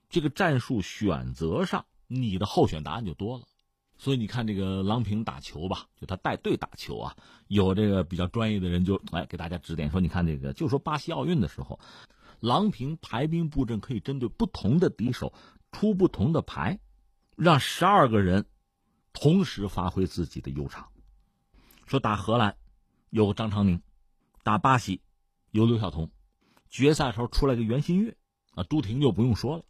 [0.09, 3.45] 这个战术选择上，你的候选答案就多了。
[3.97, 7.17] 所以你看这个郎平打球吧，就他带队打球啊，
[7.49, 11.79] 有这个比较专业的人就来给大家指点说，你看这个，就说巴西奥运的时候，
[12.41, 15.33] 郎平排兵布阵可以针对不同的敌手
[15.73, 16.79] 出不同的牌，
[17.37, 18.47] 让十二个人
[19.13, 20.89] 同时发挥自己的优长。
[21.87, 22.57] 说打荷兰
[23.11, 23.81] 有张常宁，
[24.43, 25.01] 打巴西
[25.51, 26.11] 有刘晓彤。
[26.75, 28.17] 决赛时候出来个袁心玥，
[28.57, 29.65] 啊，朱婷就不用说了，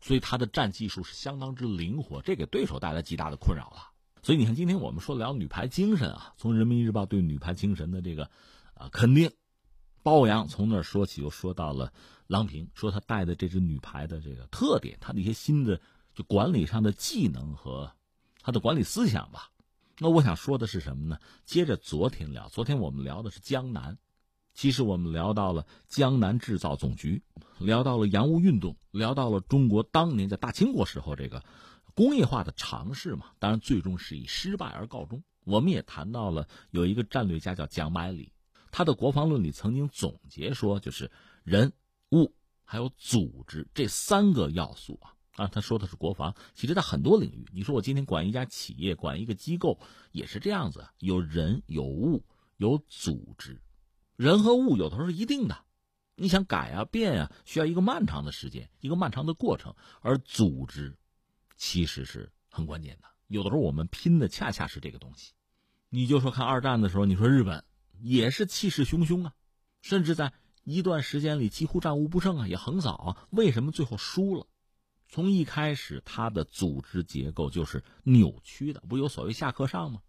[0.00, 3.90] 所以他的战技术是相当之灵活，这给对手带来极大的困扰了。
[4.22, 8.30] 所以你看，今天我们说聊女排精神啊，从人民日报对女排精神的这个
[8.72, 9.30] 啊肯定
[10.02, 11.92] 褒扬，从那儿说起，又说到了
[12.26, 15.78] 郎平，说他带的这支女排的这个特点，他的一些新的
[16.14, 17.92] 就管理上的技能和
[18.40, 19.50] 他的管理思想吧。
[19.98, 21.18] 那我想说的是什么呢？
[21.44, 23.98] 接着昨天聊，昨天我们聊的是江南。
[24.58, 27.22] 其实我们聊到了江南制造总局，
[27.60, 31.44] 聊到了洋务运动，聊到了中国当年在大清国时候这个
[31.94, 35.22] 工业化的尝试嘛，当然最终是以失败而告终。
[35.44, 38.32] 我们也谈到了有一个战略家叫蒋百里，
[38.72, 41.08] 他的国防论里曾经总结说，就是
[41.44, 41.72] 人、
[42.10, 45.14] 物还有组织这三个要素啊。
[45.36, 49.78] 啊，他说的是国防，其实在很多领域，你说我今天管一家企业、管一个机构
[50.10, 52.24] 也是这样子，有人、有物、
[52.56, 53.60] 有组织，
[54.18, 55.56] 人和物有的时候是一定的，
[56.16, 60.98] 你想改啊、变啊，需要一个漫长的时间，一个漫长的过程，而组织
[61.56, 65.34] 其实是很关键的，有的时候我们拼的恰恰是这个东西。
[65.88, 67.64] 你就说看二战的时候，你说日本
[68.00, 69.34] 也是气势汹汹啊，
[69.82, 70.32] 甚至在
[70.64, 74.48] 一段时间里几乎战无不胜啊，也横扫啊，为什么最后输了？
[75.08, 80.02] 从一开始，它的组织结构就是扭曲的，不有所谓下课上吗？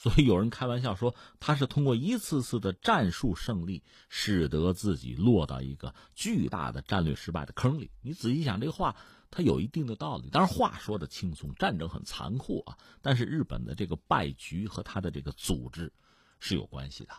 [0.00, 7.90] 所以有人开玩笑说，他是通过一次次的战术胜利，使得自己落到一个巨大的战略失败的坑里。
[8.00, 8.94] 你仔细想这个话，
[9.28, 10.30] 他有一定的道理。
[10.30, 12.78] 当然，话说的轻松，战争很残酷啊。
[13.02, 15.92] 但是日本的这个败局和他的这个组织
[16.38, 17.10] 是有关系的，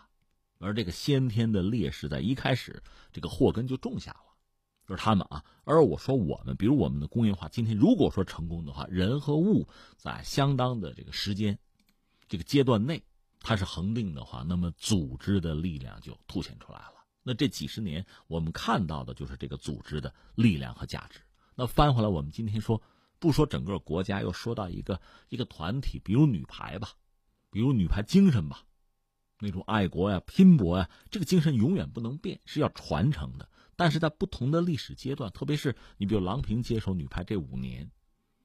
[0.57, 4.21] 而这个先天的劣势在一开始，这个祸根就种下了。
[4.87, 11.59] 就是他们啊，而我说我们，比如我们的工业化，今天如果说成功的话，人和物在相当的这个时间、
[12.29, 13.03] 这个阶段内，
[13.41, 16.93] 它是恒定的话，那么组织的力量就凸显出来了。
[17.23, 21.19] 那这几十年我们看到的就是这个组织的力量和价值。
[21.55, 22.81] 那翻回来，我们今天说，
[23.19, 26.91] 不说整个国家，又说到一个一个团体，比如女排吧，
[27.51, 28.63] 比如女排精神吧，
[29.39, 33.49] 那种爱国呀、拼搏呀，这个精神永远不能变，是要传承的。
[33.75, 37.89] 但是在不同的历史阶段，特别是你比如郎平接手女排这五年，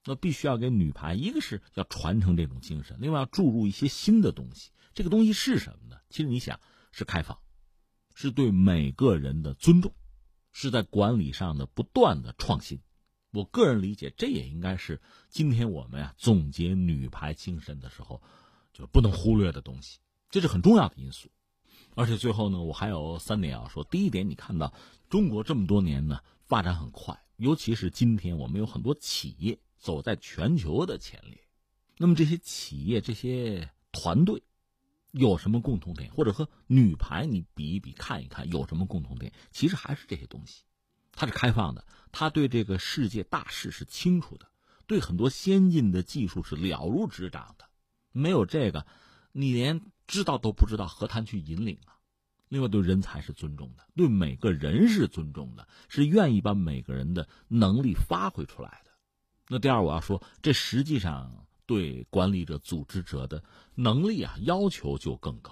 [0.05, 4.71] 那必须要给女排，一个是要传承这种精神，另外要注入一些新的东西。
[4.93, 5.97] 这个东西是什么呢？
[6.09, 6.59] 其实你想，
[6.91, 7.37] 是开放，
[8.13, 9.93] 是对每个人的尊重，
[10.51, 12.79] 是在管理上的不断的创新。
[13.31, 18.21] 我个人理解，这也应该是今天我们呀总结女排精神的时候，
[18.71, 19.99] 就不能忽略的东西。
[20.29, 21.29] 这是很重要的因素。
[21.95, 23.83] 而且最后呢，我还有三点要说。
[23.83, 24.73] 第一点，你看到
[25.09, 31.39] 中国这么多年呢发展很快，尤其是今天我们有很多企业走在全球的前列。
[31.97, 34.41] 那么这些企业、这些团队
[35.11, 36.11] 有什么共同点？
[36.11, 39.31] 或者和女排你比一比，看一看有什么共同点？
[39.51, 40.63] 其实还是这些东西，
[41.11, 44.49] 它是开放的，它对这个世界大势是清楚的，
[44.87, 47.65] 对很多先进的技术是了如指掌的。
[48.11, 48.85] 没有这个，
[49.31, 49.81] 你连。
[50.07, 51.97] 知道都不知道，何谈去引领啊？
[52.47, 58.84] 另外，对人才是尊重的，对每个人是尊重的，是愿意把每个人的能力发挥出来的。
[59.47, 63.43] 那第二，我要说，这实际上对管理者、组织者的
[63.75, 65.51] 能力啊要求就更高。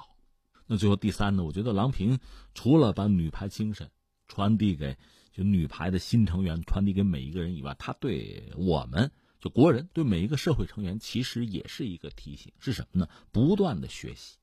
[0.65, 1.43] 那最后第三呢？
[1.43, 2.19] 我觉得郎平
[2.53, 3.91] 除了把女排精神
[4.27, 4.97] 传递给
[5.31, 9.11] 就女排的新成员，传递给每一个人以外，他对我们。
[9.39, 13.09] 就国人对每一个社会成员，其实也是一个提醒，是什么呢？
[13.33, 14.37] 不断的学习。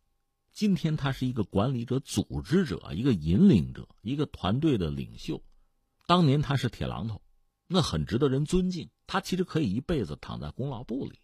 [0.52, 5.42] 今天他是一个管理者、组织者，一个引领者，一个团队的领袖。
[6.06, 7.22] 当年他是铁榔头，
[7.72, 8.90] 那很值得人尊敬。
[9.06, 11.20] 他其实可以一辈子躺在功劳簿里，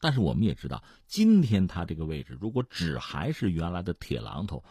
[0.00, 4.64] 但是我们也知道，今天他这个位置，如果只还是原来的铁榔头，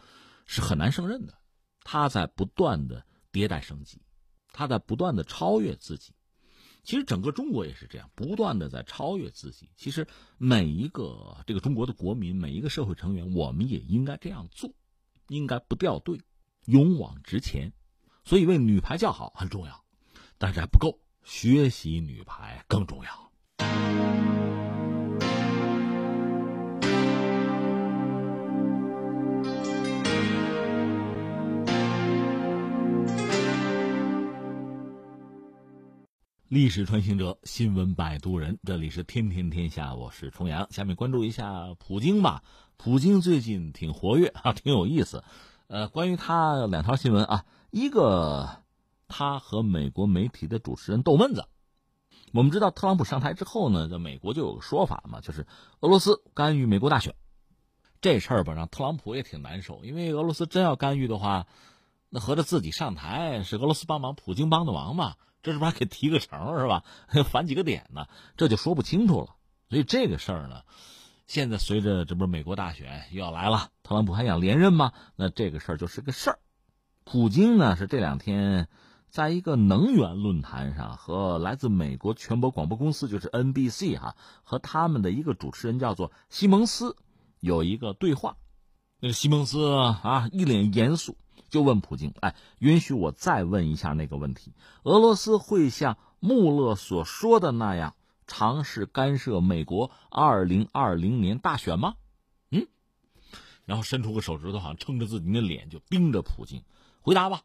[0.45, 1.33] 是很难胜任的。
[1.85, 4.01] 他在不断的迭代升级，
[4.51, 6.13] 他在不断的超越自己。
[6.83, 9.69] 其实整个中国也是这样，不断的在超越自己。
[9.77, 10.05] 其实
[10.37, 14.69] 每一个这个中国的国民，每一个社会成员，我们也应该这样做，
[15.29, 16.19] 应该不掉队，
[16.65, 17.71] 勇往直前。
[18.25, 19.83] 所以为女排叫好很重要，
[20.37, 23.09] 但是还不够，学习女排更重要。
[36.49, 40.67] 历史穿行者，新闻摆渡人，这里是天天天下，我是重阳。
[40.71, 42.43] 下面关注一下普京吧。
[42.77, 45.23] 普京最近挺活跃啊，挺有意思。
[45.67, 48.62] 呃，关于他两条新闻啊，一个
[49.15, 51.45] 他和美国媒体的主持人斗闷子。
[52.33, 55.45] 我们知道特朗普上台之后呢，在美国就有个说法嘛，就是
[55.81, 57.13] 俄罗斯干预美国大选。
[58.01, 61.45] 这事儿吧，让特朗普也挺难受，因为俄罗斯真要干预的话，
[62.09, 65.13] 那合着自己上台是俄罗斯帮忙，普京帮的忙嘛？
[65.43, 66.83] 这是不是还给提个成是吧？
[67.29, 68.07] 反几个点呢？
[68.35, 69.35] 这就说不清楚了。
[69.69, 70.63] 所以这个事儿呢，
[71.27, 74.91] 现在随着这不是美国大选又要来了，特朗普还想连任吗？
[75.15, 76.39] 那这个事儿就是个事儿。
[77.03, 78.69] 普京呢是这两天
[79.13, 86.97] 在一个能源论坛上和来自美国全国广播公司，就是 NBC 哈，和他们的一个主持人叫做西蒙斯
[87.39, 88.37] 有一个对话。
[88.99, 91.15] 那个西蒙斯啊一脸严肃，
[91.51, 94.51] 就问普京：“哎，允许我再问一下那个问题，
[94.81, 97.93] 俄罗斯会像穆勒所说的那样
[98.25, 101.93] 尝试干涉美国二零二零年大选吗？”
[102.49, 102.65] 嗯，
[103.65, 106.63] 然后伸出个手指头，好像撑着自己的脸就盯着普京，
[107.01, 107.43] 回答吧。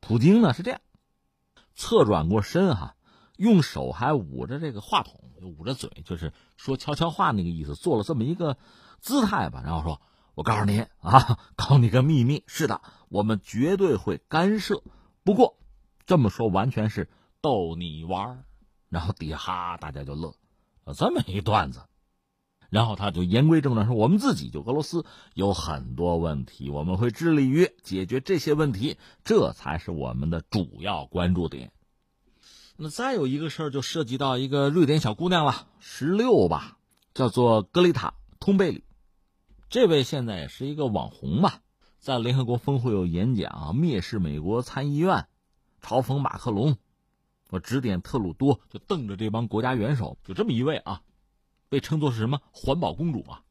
[0.00, 0.80] 普京呢是这样，
[1.76, 2.96] 侧转过身哈，
[3.36, 8.56] 用手还捂着这个话筒，捂着嘴，就是说悄悄话那个意思，做了这么一个
[8.98, 10.00] 姿态吧，然后说。
[10.36, 14.82] 我告诉你啊， 告诉你个秘密，是的，我们绝对会干涉。
[15.24, 15.56] 不过，
[16.04, 17.08] 这么说完全是
[17.40, 18.44] 逗你玩
[18.90, 20.34] 然后底下哈，大家就乐，
[20.94, 21.80] 这么一段子。
[22.70, 25.04] 然后他就言归正传说，我们自己就俄罗斯
[25.34, 31.72] 有很多问题，我们会致力于解决这些问题，这才是我们的主要关注点。
[32.76, 36.76] 那再有一个事儿，就涉及到一个瑞典小姑娘了，十六吧，
[37.14, 38.08] 叫做格丽塔·
[38.38, 38.84] 通贝里。
[39.70, 41.60] 这位现在也是一个网红吧，
[41.98, 45.26] 在联合国峰会有演讲，蔑视美国参议院，
[45.82, 46.76] 嘲讽马克龙，
[47.48, 51.00] 我指点特鲁多，就瞪着这帮国家元首，就这么一位啊，
[51.68, 53.42] 被称作是什么环保公主啊，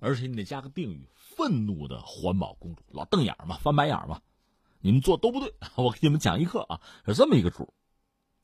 [0.00, 4.20] 而且你得加个定语，愤怒的环保公主，老瞪眼嘛，翻白眼嘛，
[4.80, 7.72] 你们做都不对， 我给你们讲一课啊，是这么一个主。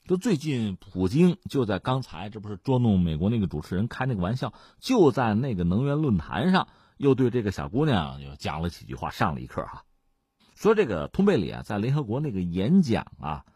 [0.06, 6.68] 就最近，普京就在刚才，这不是捉弄美国那个主持人开那个玩笑，就在那个能源论坛上。
[6.96, 9.84] 又对这个小姑娘又讲了几句话，上了一课哈。
[10.54, 13.46] 说这个通贝里啊，在联合国那个演讲啊，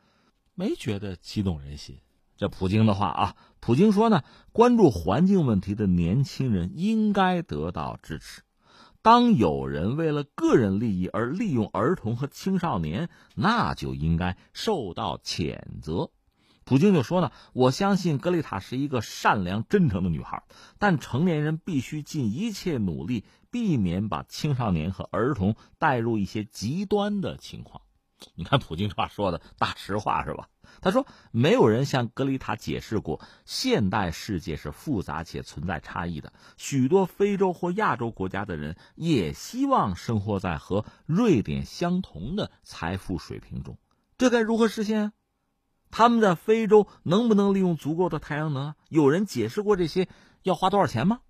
[0.55, 2.01] 没觉得激动人心。
[2.39, 4.23] 这普京的话啊，普京说呢，
[4.53, 8.43] 关注环境问题的年轻人应该得到支持。
[9.03, 16.11] 当有人为了个人利益而利用儿童和青少年，那就应该受到谴责。
[16.65, 20.45] 普京就说呢，我相信格丽塔是一个善良真诚的女孩，
[20.79, 27.83] 但成年人必须尽一切努力，避免把青少年和儿童带入一些极端的情况。
[28.35, 30.49] 你看普京这话说的大实话是吧？
[30.81, 36.33] 他说，没有人向格里塔解释过，现代世界是复杂且存在差异的。
[36.57, 43.79] 许多非洲或亚洲国家的人也希望生活在和瑞典相同的财富水平中，
[44.19, 45.13] 这该如何实现？
[45.91, 48.75] 他们在非洲能不能利用足够的太阳能？
[48.89, 50.07] 有人解释过这些
[50.43, 51.21] 要花多少钱吗？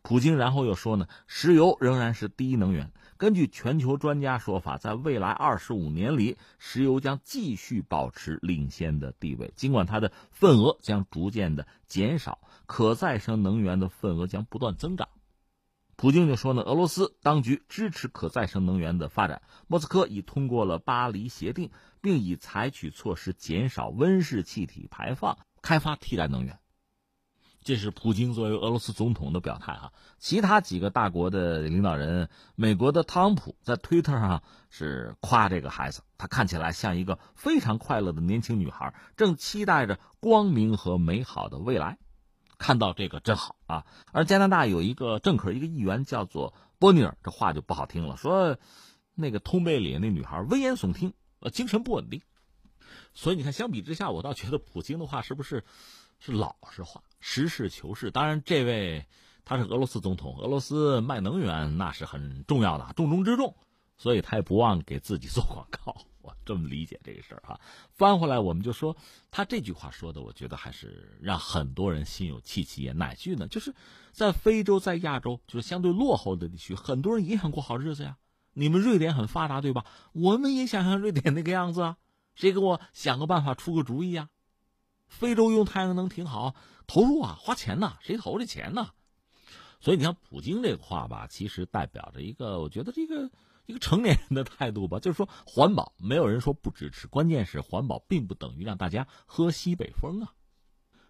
[0.00, 2.90] 普京然后又说呢，石油仍然是第一能源。
[3.22, 15.08] 根据全球专家说法，在未来二十五年里，石油将继续保持领先的地位，尽管它的份额将逐渐的减少，可再生能源的份额将不断增长。
[15.94, 21.70] 普京就说呢，俄罗斯当局支持可再生能源的发展，莫斯科已通过了巴黎协定，
[22.00, 26.58] 并已采取措施减少温室气体排放，开发替代能源。
[27.64, 29.92] 这是普京作为俄罗斯总统的表态哈。
[30.18, 41.98] 其他几个大国的领导人，美国的特朗普在推特上是夸这个孩子，他看起来像一个非常快乐的年轻女孩，正期待着光明和美好的未来。
[42.58, 43.84] 看到这个真好啊！
[44.12, 48.56] 而加拿大有一个政客，一个议员叫做波尼尔，这话就不好听了，说
[49.16, 52.22] 那个通贝里那女孩危言耸听，呃，精神不稳定。
[53.14, 55.64] 所以你看，相比之下，我倒觉得普京的话是不是
[56.20, 58.10] 是老实话，实事求是？
[58.10, 59.06] 当然，这位
[59.44, 63.54] 他是俄罗斯总统，俄罗斯卖能源那是很重要的，重中之重，
[63.96, 65.96] 所以他也不忘给自己做广告。
[66.20, 67.60] 我这么理解这个事儿哈，
[67.90, 68.96] 翻回来我们就说，
[69.30, 72.96] 他这句话说的，我觉得还是让很多人心有戚戚焉。
[72.98, 73.48] 哪句呢？
[73.48, 73.74] 就是
[74.12, 78.16] 在非洲、在亚洲，就是相对落后的地区，很多人也想过好日子呀。
[78.52, 79.84] 你们瑞典很发达，对吧？
[80.12, 81.96] 我们也想像瑞典那个样子啊。
[82.34, 84.28] 谁给我想个办法，出个主意啊？
[85.12, 86.54] 非洲用太阳能挺好，
[86.86, 88.90] 投入啊，花钱呐，谁投这钱呢？
[89.80, 93.30] 所以你看，普京这个话吧，其实代表着一个，我觉得这个。
[93.66, 100.34] 一个成年人的态度吧，就是说环保，没有人说不支持，关键是环保并不等于让大家喝西北风啊。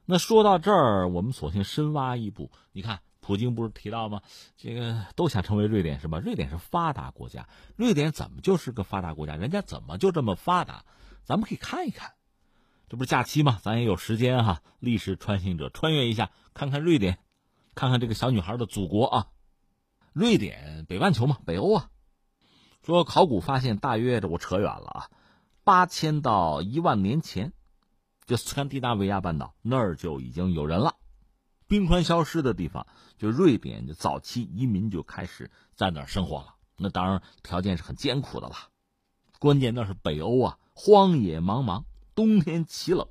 [0.04, 2.52] 那说到这儿，我们索性深挖一步。
[2.72, 4.20] 你看，普京不是提到吗？
[4.54, 6.18] 这个都想成为瑞典是吧？
[6.18, 9.34] 瑞典是发达国家，瑞典怎么就是个发达国家？
[9.34, 10.84] 人家怎么就这么发达？
[11.24, 12.12] 咱们可以看一看，
[12.92, 13.58] 这不是假期吗？
[13.62, 17.18] 咱也有时间哈，历史穿行者穿越一下，看看瑞典，
[17.74, 19.28] 看看这个小女孩的祖国啊，
[20.12, 21.88] 瑞典，北半球嘛，北欧啊。
[22.84, 25.10] 说考古发现，大约这我扯远了啊，
[25.64, 27.54] 八千到一万年前，
[28.26, 30.96] 就斯堪的纳维亚半岛那儿就已经有人了。
[31.66, 32.86] 冰川消失的地方，
[33.16, 36.56] 就瑞典，就早期移民就开始在那儿生活了。
[36.76, 38.54] 那当然条件是很艰苦的了。
[39.38, 41.84] 关键那是北欧啊，荒野茫茫，
[42.14, 43.08] 冬天奇冷。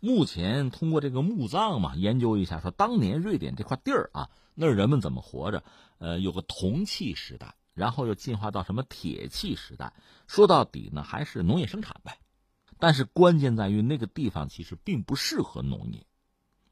[0.00, 5.64] 目前通过这个墓葬嘛，研究一下，说当年瑞典这块地儿啊，那人们怎么活着？
[5.98, 7.54] 呃，有个铜器时代。
[7.76, 9.92] 然后又进化到什么铁器时代，
[10.26, 12.18] 说到底呢，还是农业生产呗。
[12.78, 16.06] 但是关键在于那个地方其实并不适合农业，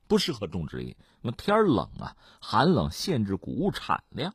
[0.09, 4.35] 不适合种植业，因为天冷啊，寒冷限制谷物产量，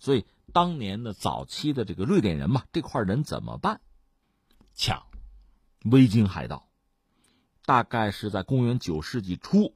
[0.00, 3.80] 所以当年的早期的这个瑞典人嘛，这块人怎么办？
[4.74, 5.00] 抢
[5.84, 6.66] 维京海盗，
[7.66, 9.74] 大概是在公元九世纪初。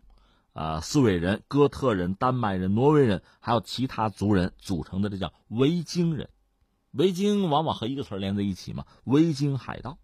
[0.54, 6.30] 呃，斯韦人、哥特人、丹麦人、挪威人，还有其他族人组成的，这叫维京人。
[6.90, 9.98] 维京往往和一个词连在一起嘛，维京海盗。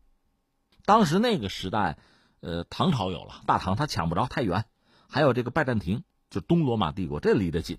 [0.84, 1.98] 当时那个时代，
[2.40, 4.66] 呃，唐朝有了，大唐他抢不着太远，
[5.08, 7.78] 还有这个拜占庭，就东罗马帝国，这离得近。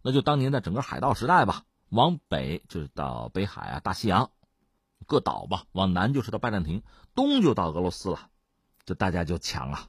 [0.00, 4.30] 那就当年在整个海盗时代吧，往北就是到北海啊、大西洋
[5.06, 6.82] 各岛吧，往南就是到拜占庭，
[7.14, 8.28] 东就到俄罗斯了，
[8.84, 9.88] 就大家就抢啊。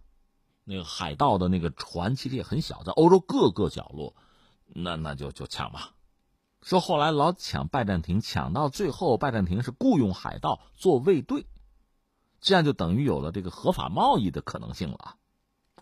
[0.64, 4.16] 那个海盗的那个船其实也很小，在欧洲各个角落，
[4.68, 5.94] 那那就就抢吧。
[6.62, 11.48] 说后来老抢拜占庭，抢到最后拜占庭是雇佣海盗做卫队，
[12.40, 15.16] 这样就等于有了这个合法贸易的可能性了。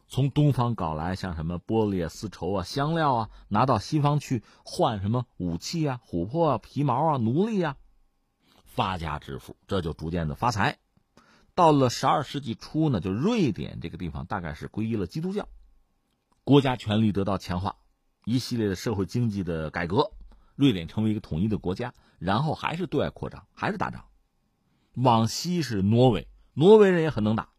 [0.08, 7.76] 从东方搞来像什么玻璃啊、丝绸啊、香料啊，拿到西方去换什么武器啊、琥珀啊、皮毛啊、奴隶啊，
[8.64, 10.80] 发家致富，这就逐渐的发财。
[11.60, 15.50] 到了十二世纪初呢，就瑞典这个地方大概是皈依了基督教，
[16.46, 17.76] 国家权力得到强化，
[18.24, 20.14] 一系列的社会经济的改革，
[20.56, 24.06] 瑞典成为一个统一的国家，然后还是对外扩张，还是打仗。
[24.94, 27.50] 往西是挪威，挪威人也很能打。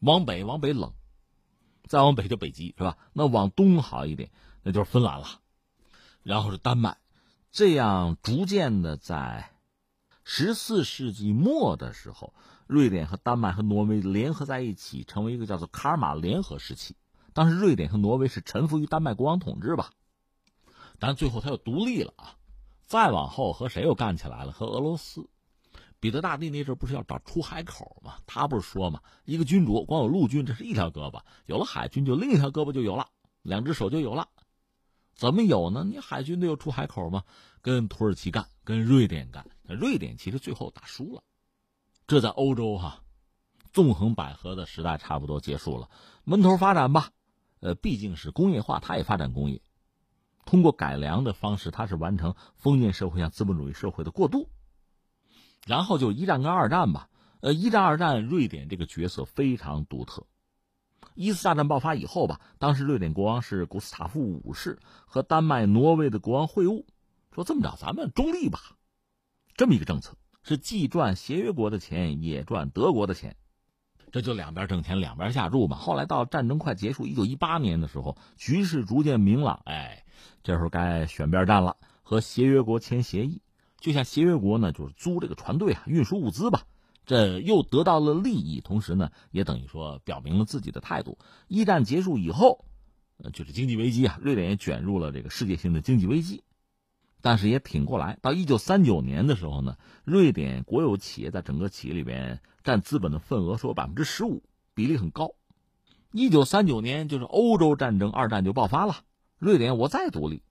[0.00, 0.92] 往北，往北冷，
[1.86, 2.98] 再往北就北极是吧？
[3.12, 4.32] 那往东好一点，
[4.64, 5.28] 那就是芬兰了，
[6.24, 6.98] 然后是丹麦，
[7.52, 9.52] 这样逐渐的在
[10.24, 12.34] 十四世纪末的时候。
[12.66, 16.96] 瑞典和丹麦和挪威联合在一起，成为一个叫做卡尔马联合时期。
[17.32, 19.90] 当时瑞典和挪威是臣服于丹麦国王统治吧，
[20.98, 22.34] 但最后他又独立了啊。
[22.86, 24.52] 再往后和谁又干起来了？
[24.52, 25.28] 和俄罗斯。
[25.98, 28.16] 彼得大帝那阵不是要找出海口吗？
[28.26, 33.08] 他不是说嘛，一个君主光有陆军这是一条胳膊，有了海军就另一条胳膊就有了，
[33.42, 34.28] 两只手就有了。
[35.14, 35.84] 怎么有呢？
[35.84, 37.22] 你海军得有出海口吗？
[37.62, 39.46] 跟土耳其干，跟瑞典干。
[39.62, 41.22] 瑞典其实最后打输了。
[42.06, 43.02] 这在欧洲哈，
[43.72, 45.90] 纵横捭阖的时代差不多结束了，
[46.22, 47.10] 闷头发展吧。
[47.58, 49.60] 呃，毕竟是工业化，它也发展工业，
[50.44, 54.48] 通过改良的方式，它是完成封建社会向资本主义社会的过渡。
[55.66, 57.08] 然后就一战跟二战吧。
[57.40, 60.26] 呃，一战、二战，瑞典这个角色非常独特。
[61.14, 66.84] 一次大战爆发以后吧，当时瑞典国王是古斯塔夫五世，和丹麦、挪威的国王会晤，
[67.34, 68.76] 说这么着，咱们中立吧，
[69.56, 70.16] 这么一个政策。
[70.48, 73.34] 是既赚协约国的钱，也赚德国的钱，
[74.12, 75.76] 这就两边挣钱，两边下注嘛。
[75.76, 80.04] 后来到战争快结束，一九一八年的时候，局势逐渐明朗，哎，
[80.44, 83.42] 这时候该选边站了，和协约国签协议。
[83.80, 86.62] 就像协约国呢，就是租这个船队啊，运输物资吧，
[87.04, 91.18] 这又得到了利益，同时呢，也等于说表明了自己的态度。
[91.48, 92.64] 一战结束以后，
[93.18, 96.44] 呃，就是经济危机啊，瑞典也卷入了这个世界性的经济危机。
[97.26, 98.20] 但是也挺过来。
[98.22, 105.32] 到一九三九年的时候呢，瑞典国有企业在整个企业里边占资本的份额说百分之十五，比例很高。
[106.12, 108.98] 一九三九年就是欧洲战争，二战就爆发了。
[109.38, 110.44] 瑞典我再独立，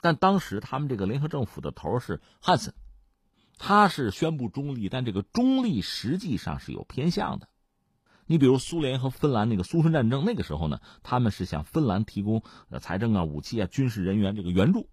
[0.00, 2.72] 但当时他们这个联合政府的头是汉森，
[3.58, 7.48] 他是宣布中立，但这个中立实际上是有偏向的。
[8.26, 12.44] 你比如苏联和芬兰那个苏芬战争，那个时候呢，他们是向芬兰提供
[12.80, 14.88] 财政啊、武器啊、军事人员这个援助。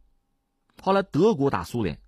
[0.81, 1.99] 后来德国打苏联，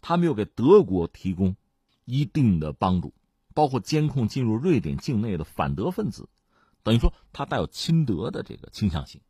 [0.00, 1.56] 他们又给德国提供
[2.04, 3.12] 一定的帮助，
[3.54, 6.28] 包括监控进入瑞典境内的反德分子，
[6.82, 9.20] 等于说他带有亲德的这个倾向性。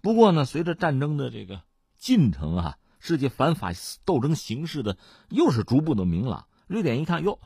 [0.00, 1.62] 不过呢，随着战争的这个
[1.96, 4.98] 进程啊，世界反法西斗争形势的
[5.30, 6.46] 又是逐步的明朗。
[6.66, 7.38] 瑞典一看，哟，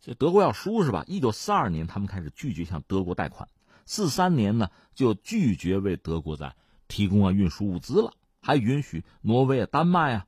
[0.00, 1.04] 这德国要输是吧？
[1.06, 3.48] 一九四二年，他们开始拒绝向德国贷款；
[3.86, 6.54] 四三年呢，就拒绝为德国在
[6.88, 8.12] 提供啊运输物资了。
[8.46, 10.26] 还允许挪威啊、丹麦啊，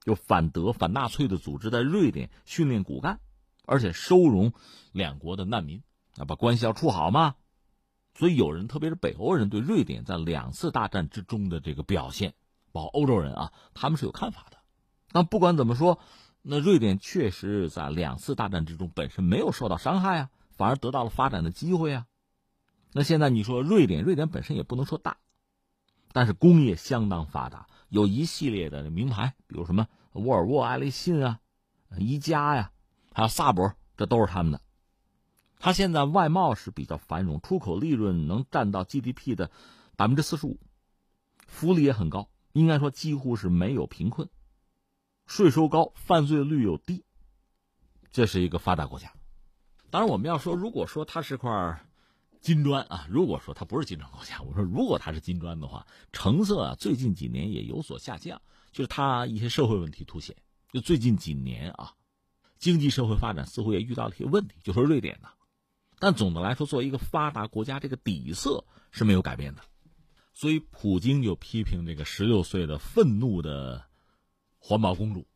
[0.00, 3.20] 就反德、反纳粹的组织在瑞典训练骨干，
[3.66, 4.54] 而且收容
[4.92, 5.82] 两国的难民，
[6.16, 7.34] 啊，把关系要处好嘛。
[8.14, 12.32] 所以有人，特别是北欧人，对瑞典在两次大战之中的这个表现，
[12.72, 14.56] 包括欧洲人啊，他们是有看法的。
[15.12, 15.98] 那不管怎么说，
[16.40, 22.06] 那瑞典确实在两次大战之中本身没有受到伤害啊，反而得到了发展的机会啊。
[22.94, 25.18] 那现在你说瑞典，瑞典本身也不能说大。
[26.14, 31.40] 但是工业相当发达，有一系列的名牌，比如什么沃尔沃、爱立信啊、
[31.98, 32.70] 宜家呀，
[33.12, 34.60] 还有萨博，这都是他们的。
[35.58, 39.50] 它现在外贸是比较繁荣，出口利润能占到 GDP 的
[39.96, 40.60] 百分之四十五，
[41.48, 44.28] 福利也很高，应该说几乎是没有贫困。
[45.26, 47.04] 税收高，犯罪率又低，
[48.12, 49.12] 这是一个发达国家。
[49.90, 51.50] 当然，我们要说，如果说它是块
[52.44, 60.36] 金砖啊，如果说它不是金砖国家， 我说如果它是金砖的话，成色啊，最近几年也有所下降，就是它一些社会问题凸显。
[60.70, 61.94] 就最近几年啊，
[62.58, 64.56] 经济社会发展似乎也遇到了一些问题。
[64.62, 65.28] 就说瑞典呢，
[65.98, 69.62] 但总的来说，作为一个发达国家，这个底色是没有改变的。
[70.34, 73.86] 所以，普京就批评这个十六岁的愤怒的
[74.58, 75.26] 环保公主，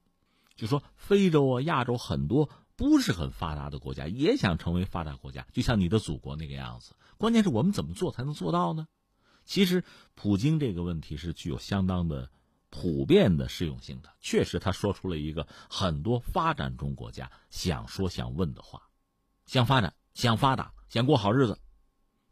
[0.57, 2.51] 就说非洲啊、亚洲很多。
[2.79, 6.95] 不是很发达的国家也想成为发达国家，就像你的祖国那个样子。
[7.17, 8.87] 关键是我们怎么做才能做到呢？
[9.45, 9.83] 其实，
[10.15, 12.31] 普京这个问题是具有相当的
[12.71, 14.15] 普遍的适用性的。
[14.21, 18.89] 确实，他说出了一个很多发展中国家想说想问的话：
[19.45, 21.59] 想发展、想发达、想过好日子。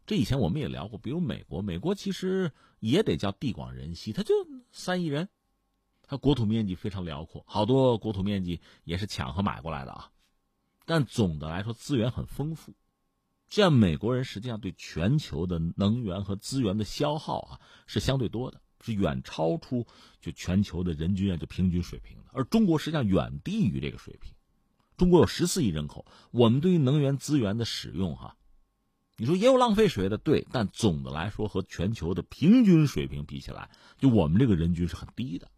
[0.05, 4.33] 这以前我们也聊过，比如美国，美国其实也得叫地广人稀，它就
[4.71, 5.27] 三亿人，
[6.03, 10.09] 它国土面积非常辽阔，好多国土面积也是抢和买过来的啊。
[10.87, 12.73] 但总的来说，资源很丰富。
[13.49, 19.85] 这样，美国人实际上对全球的能源和资源的消耗啊是相对多的，是远超出
[20.21, 22.31] 就全球的人均啊就平均水平的。
[22.31, 24.33] 而中国实际上远低于这个水平。
[24.95, 28.37] 中国有十四亿人口，我们对于能源资源的使用哈，
[29.17, 30.47] 你说也有浪费水的，对。
[30.53, 35.51] 但总的来说，和全球的平均水平比起来，就我们这个人均是很低的。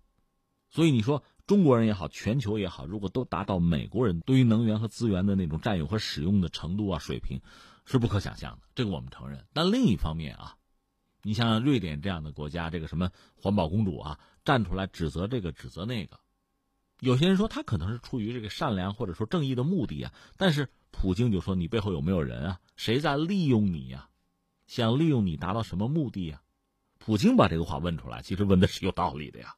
[0.71, 1.23] 所以你说。
[1.49, 7.39] 中国人也好，全球也好，如果都达到美国人对于能源和资源的那种占有和使用的程度啊水平，
[7.85, 8.67] 是不可想象的。
[8.75, 9.43] 这个我们承认。
[9.51, 10.57] 但另一方面啊，
[11.23, 16.19] 你像瑞典这样的国家，这个什么环保公主啊，站出来指责这个指责那个，
[16.99, 20.13] 有些人说他可能是出于这个善良或者说正义的目的啊。
[20.37, 22.59] 但是普京就说你背后有没有人啊？
[22.75, 24.07] 谁在利用你呀？
[24.67, 26.43] 想利用你达到什么目的呀？
[26.99, 29.55] 普京把这个话问出来，其实问的是有道理的呀。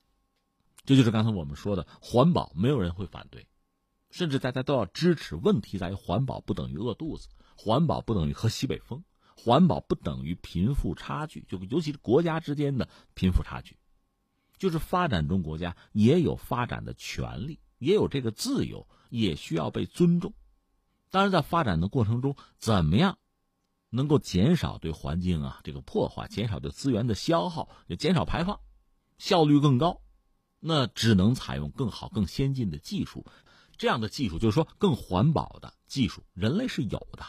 [0.83, 3.47] 这就是刚才我们说的环保，没有人会反对，
[4.09, 5.35] 甚至大家都要支持。
[5.35, 9.03] 问题在于环保不等于饿肚子，环保不等于喝西北风，
[9.35, 13.77] 环保不等于贫富差距，就尤其是国家之间的贫富差距。
[14.57, 20.33] 就是发展中国家也有发展的权利，也有这个自由，也需要被尊重。
[21.09, 23.17] 当然，在发展的过程中，怎么样
[23.89, 28.59] 能够减少对环境啊这个破坏，减少对资源的消耗，也减少排放，
[29.17, 30.01] 效率更高。
[30.63, 33.25] 那只能采用更好、更先进的技术，
[33.77, 37.25] 这样的技术就是说更环保的技术，人类是有的。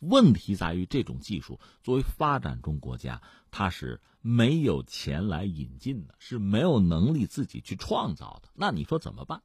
[0.00, 8.48] 问题在于这种技术作为发展中国家，它是没有钱来引进的，是没有能力自己去创造的。
[8.54, 9.42] 那你说怎么办？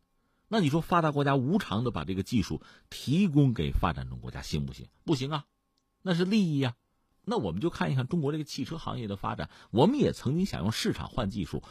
[0.47, 4.87] 那你说发达国家无偿的把这个技术提供给发展中国家行不行？
[5.03, 5.45] 不行啊，
[6.01, 6.75] 那是利益呀。
[7.23, 11.63] 那我们就看一看中国这个汽车行业的发展，我们也曾经想用市场换技术。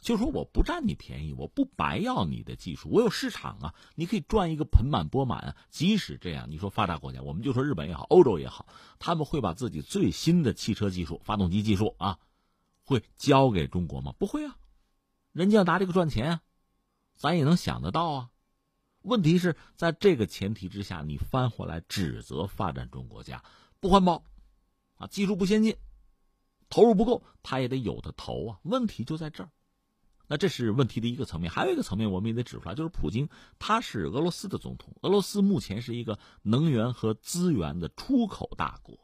[0.00, 5.56] 就说我不占你便宜，我不白要你的技术，我有市场啊，你可以赚一个盆满钵满啊。
[5.70, 8.68] 即使这样，你说发达国家，我们就说日本也好，欧洲也好，
[9.00, 12.18] 他们会把自己最新的汽车技术、发动机技术啊，
[12.84, 14.14] 会交给中国吗？
[14.18, 14.56] 不会啊，
[15.32, 16.42] 人家要拿这个赚钱啊，
[17.16, 18.30] 咱也能想得到啊。
[19.02, 23.42] 问题是在这个前提之下，你翻回来指责发展中国家
[23.80, 24.22] 不环保
[24.94, 25.76] 啊，技术不先进，
[26.70, 28.60] 投入不够，他也得有的投啊。
[28.62, 29.50] 问题就在这儿。
[30.30, 38.96] 那这是问题的一个层面，还有一个层面，我们也得指出来，就是普京他是俄罗斯的总统，俄罗斯目前是一个能源和资源的出口大国，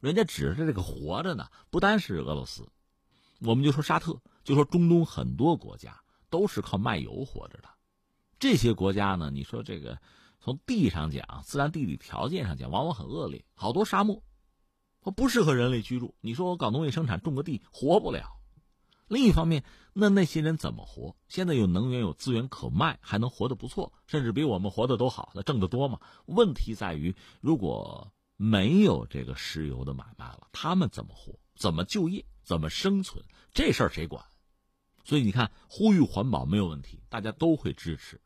[0.00, 2.66] 人家指着这个活着呢，不单是俄罗斯，
[3.40, 7.68] 我们就说沙特，就说中东很多国家都是靠卖油活着的，
[8.38, 9.98] 这些国家呢，你说这个
[10.40, 14.22] 从地上讲，自然地理条件上讲，往往很恶劣，好多沙漠，
[15.02, 18.40] 它不适合人类居住，你说我搞农业生产，种个地活不了。
[19.06, 21.14] 另一方面，那那些人怎么活？
[21.28, 26.00] 现在有能源、有资源可卖，还能活得不错，甚至比我们活得都好，那挣得多嘛？
[26.26, 31.38] 问题在于，如果没有这个石油的买卖了，他们怎么活？
[31.54, 32.24] 怎么就业？
[32.42, 33.24] 怎么生存？
[33.52, 34.24] 这事儿谁管？
[35.04, 38.20] 所以你看，呼吁环保没有问题，大家都会支持。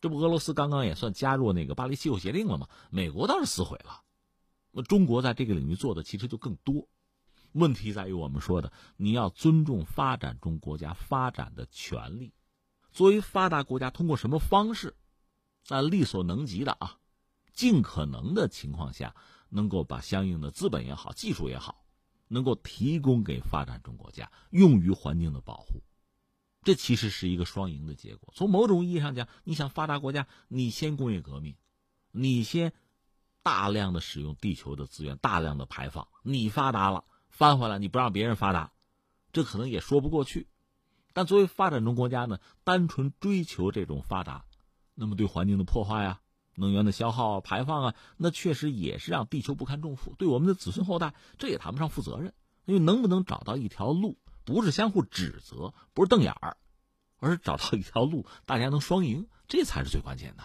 [0.00, 2.66] 这不，俄罗斯刚刚也算加入那个巴黎气候协定了吗？
[2.90, 4.02] 美国倒是撕毁了。
[4.70, 6.88] 那中国在这个领域做的其实就更多。
[7.54, 12.32] 问题在于我们说的，你要尊重发展中国家发展的权利。
[12.90, 14.96] 作为发达国家，通过什么方式，
[15.64, 16.98] 在力所能及的啊，
[17.52, 19.14] 尽可能的情况下，
[19.48, 21.84] 能够把相应的资本也好、技术也好，
[22.26, 25.80] 能够提供给发展中国家，用于环境的保护。
[26.62, 28.32] 这其实是一个双赢的结果。
[28.34, 31.54] 从某种意义上讲，你想发达国家，你先工业革命，
[32.10, 32.72] 你先
[33.42, 37.04] 大量的使用地球的资源，大量的排放，你发达了。
[37.34, 38.70] 翻回来，你不让别人发达，
[39.32, 40.46] 这可能也说不过去。
[41.12, 44.44] 但作为发展中国家呢，单纯追求这种发达，
[44.94, 46.20] 那么对环境的破坏啊、
[46.54, 50.14] 能源的消耗、排放啊，那确实也是让地球不堪重负。
[50.16, 52.32] 对我们的子孙后代，这也谈不上负责任。
[52.66, 56.56] 因为能不能找到一条路，不是相互指责，不是瞪眼儿，
[57.18, 60.44] 而是找到一条路，大家能双赢，这才是最关键的。